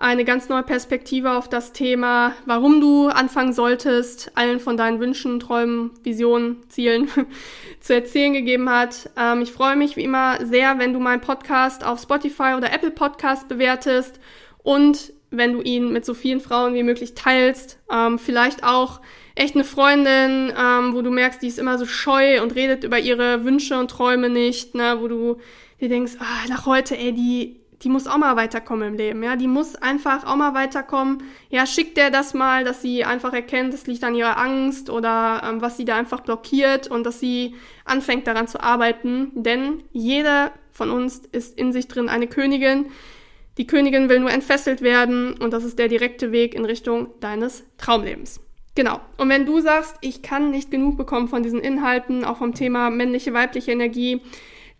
eine 0.00 0.24
ganz 0.24 0.48
neue 0.48 0.62
Perspektive 0.62 1.32
auf 1.32 1.48
das 1.48 1.72
Thema, 1.72 2.34
warum 2.46 2.80
du 2.80 3.08
anfangen 3.08 3.52
solltest, 3.52 4.30
allen 4.36 4.60
von 4.60 4.76
deinen 4.76 5.00
Wünschen, 5.00 5.40
Träumen, 5.40 5.90
Visionen, 6.04 6.62
Zielen 6.68 7.08
zu 7.80 7.94
erzählen 7.94 8.32
gegeben 8.32 8.70
hat. 8.70 9.10
Ähm, 9.16 9.42
ich 9.42 9.50
freue 9.50 9.74
mich 9.74 9.96
wie 9.96 10.04
immer 10.04 10.44
sehr, 10.46 10.78
wenn 10.78 10.92
du 10.92 11.00
meinen 11.00 11.20
Podcast 11.20 11.84
auf 11.84 12.00
Spotify 12.00 12.54
oder 12.56 12.72
Apple 12.72 12.92
Podcast 12.92 13.48
bewertest 13.48 14.20
und 14.62 15.12
wenn 15.30 15.52
du 15.52 15.62
ihn 15.62 15.92
mit 15.92 16.04
so 16.04 16.14
vielen 16.14 16.40
Frauen 16.40 16.74
wie 16.74 16.84
möglich 16.84 17.14
teilst. 17.14 17.78
Ähm, 17.90 18.20
vielleicht 18.20 18.62
auch 18.62 19.00
echt 19.38 19.54
eine 19.54 19.64
Freundin, 19.64 20.52
ähm, 20.58 20.94
wo 20.94 21.02
du 21.02 21.10
merkst, 21.10 21.40
die 21.40 21.46
ist 21.46 21.58
immer 21.58 21.78
so 21.78 21.86
scheu 21.86 22.42
und 22.42 22.54
redet 22.54 22.84
über 22.84 22.98
ihre 22.98 23.44
Wünsche 23.44 23.78
und 23.78 23.90
Träume 23.90 24.28
nicht, 24.28 24.74
ne, 24.74 24.98
wo 25.00 25.08
du 25.08 25.36
dir 25.80 25.88
denkst, 25.88 26.14
ah, 26.18 26.48
nach 26.48 26.66
heute, 26.66 26.98
ey, 26.98 27.12
die, 27.12 27.60
die 27.82 27.88
muss 27.88 28.08
auch 28.08 28.18
mal 28.18 28.34
weiterkommen 28.34 28.88
im 28.88 28.94
Leben, 28.94 29.22
ja, 29.22 29.36
die 29.36 29.46
muss 29.46 29.76
einfach 29.76 30.26
auch 30.26 30.34
mal 30.34 30.54
weiterkommen. 30.54 31.22
Ja, 31.50 31.66
schickt 31.66 31.96
der 31.96 32.10
das 32.10 32.34
mal, 32.34 32.64
dass 32.64 32.82
sie 32.82 33.04
einfach 33.04 33.32
erkennt, 33.32 33.72
es 33.74 33.86
liegt 33.86 34.02
an 34.02 34.16
ihrer 34.16 34.38
Angst 34.38 34.90
oder 34.90 35.42
ähm, 35.44 35.62
was 35.62 35.76
sie 35.76 35.84
da 35.84 35.96
einfach 35.96 36.20
blockiert 36.20 36.88
und 36.88 37.04
dass 37.04 37.20
sie 37.20 37.54
anfängt 37.84 38.26
daran 38.26 38.48
zu 38.48 38.60
arbeiten, 38.60 39.30
denn 39.34 39.84
jeder 39.92 40.50
von 40.72 40.90
uns 40.90 41.22
ist 41.30 41.56
in 41.56 41.72
sich 41.72 41.86
drin 41.86 42.08
eine 42.08 42.26
Königin. 42.26 42.86
Die 43.56 43.66
Königin 43.66 44.08
will 44.08 44.20
nur 44.20 44.30
entfesselt 44.30 44.82
werden 44.82 45.34
und 45.34 45.52
das 45.52 45.64
ist 45.64 45.78
der 45.78 45.88
direkte 45.88 46.32
Weg 46.32 46.54
in 46.54 46.64
Richtung 46.64 47.08
deines 47.20 47.64
Traumlebens. 47.76 48.40
Genau. 48.78 49.00
Und 49.16 49.28
wenn 49.28 49.44
du 49.44 49.58
sagst, 49.58 49.96
ich 50.02 50.22
kann 50.22 50.52
nicht 50.52 50.70
genug 50.70 50.96
bekommen 50.96 51.26
von 51.26 51.42
diesen 51.42 51.58
Inhalten, 51.58 52.24
auch 52.24 52.36
vom 52.36 52.54
Thema 52.54 52.90
männliche, 52.90 53.34
weibliche 53.34 53.72
Energie, 53.72 54.20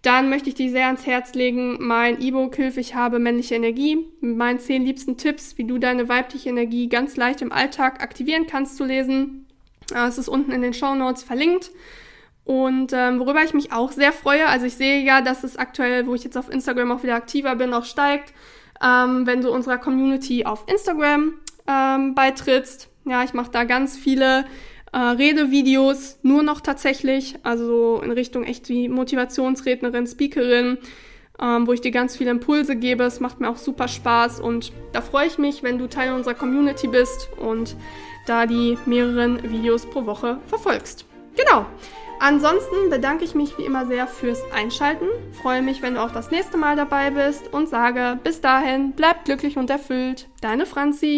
dann 0.02 0.30
möchte 0.30 0.48
ich 0.48 0.54
dir 0.54 0.70
sehr 0.70 0.86
ans 0.86 1.04
Herz 1.04 1.34
legen, 1.34 1.78
mein 1.80 2.20
E-Book 2.20 2.54
Hilfe, 2.54 2.78
ich 2.78 2.94
habe 2.94 3.18
männliche 3.18 3.56
Energie, 3.56 4.06
mit 4.20 4.36
meinen 4.36 4.60
zehn 4.60 4.84
liebsten 4.84 5.16
Tipps, 5.16 5.58
wie 5.58 5.64
du 5.64 5.78
deine 5.78 6.08
weibliche 6.08 6.48
Energie 6.48 6.88
ganz 6.88 7.16
leicht 7.16 7.42
im 7.42 7.50
Alltag 7.50 8.00
aktivieren 8.00 8.46
kannst, 8.46 8.76
zu 8.76 8.84
lesen. 8.84 9.48
Äh, 9.92 10.06
es 10.06 10.16
ist 10.16 10.28
unten 10.28 10.52
in 10.52 10.62
den 10.62 10.74
Show 10.74 10.94
Notes 10.94 11.24
verlinkt. 11.24 11.72
Und 12.44 12.92
ähm, 12.92 13.18
worüber 13.18 13.42
ich 13.42 13.52
mich 13.52 13.72
auch 13.72 13.90
sehr 13.90 14.12
freue, 14.12 14.46
also 14.46 14.64
ich 14.64 14.76
sehe 14.76 15.02
ja, 15.02 15.22
dass 15.22 15.42
es 15.42 15.56
aktuell, 15.56 16.06
wo 16.06 16.14
ich 16.14 16.22
jetzt 16.22 16.38
auf 16.38 16.52
Instagram 16.52 16.92
auch 16.92 17.02
wieder 17.02 17.16
aktiver 17.16 17.56
bin, 17.56 17.74
auch 17.74 17.84
steigt, 17.84 18.32
ähm, 18.80 19.26
wenn 19.26 19.40
du 19.40 19.50
unserer 19.50 19.78
Community 19.78 20.44
auf 20.44 20.66
Instagram 20.68 21.34
ähm, 21.66 22.14
beitrittst. 22.14 22.88
Ja, 23.08 23.24
ich 23.24 23.32
mache 23.32 23.50
da 23.50 23.64
ganz 23.64 23.96
viele 23.96 24.44
äh, 24.92 24.98
Redevideos, 24.98 26.18
nur 26.22 26.42
noch 26.42 26.60
tatsächlich, 26.60 27.36
also 27.42 28.00
in 28.02 28.10
Richtung 28.10 28.44
echt 28.44 28.68
wie 28.68 28.88
Motivationsrednerin, 28.88 30.06
Speakerin, 30.06 30.78
ähm, 31.40 31.66
wo 31.66 31.72
ich 31.72 31.80
dir 31.80 31.90
ganz 31.90 32.16
viele 32.16 32.30
Impulse 32.30 32.76
gebe. 32.76 33.04
Es 33.04 33.20
macht 33.20 33.40
mir 33.40 33.48
auch 33.48 33.56
super 33.56 33.88
Spaß 33.88 34.40
und 34.40 34.72
da 34.92 35.00
freue 35.00 35.26
ich 35.26 35.38
mich, 35.38 35.62
wenn 35.62 35.78
du 35.78 35.86
Teil 35.86 36.12
unserer 36.12 36.34
Community 36.34 36.88
bist 36.88 37.30
und 37.38 37.76
da 38.26 38.46
die 38.46 38.76
mehreren 38.86 39.42
Videos 39.50 39.86
pro 39.86 40.06
Woche 40.06 40.38
verfolgst. 40.46 41.06
Genau. 41.36 41.66
Ansonsten 42.20 42.90
bedanke 42.90 43.24
ich 43.24 43.36
mich 43.36 43.56
wie 43.58 43.62
immer 43.64 43.86
sehr 43.86 44.08
fürs 44.08 44.42
Einschalten, 44.52 45.06
freue 45.40 45.62
mich, 45.62 45.82
wenn 45.82 45.94
du 45.94 46.02
auch 46.02 46.10
das 46.10 46.32
nächste 46.32 46.56
Mal 46.56 46.74
dabei 46.74 47.10
bist 47.10 47.52
und 47.52 47.68
sage 47.68 48.18
bis 48.24 48.40
dahin, 48.40 48.92
bleib 48.92 49.24
glücklich 49.24 49.56
und 49.56 49.70
erfüllt. 49.70 50.26
Deine 50.40 50.66
Franzi. 50.66 51.16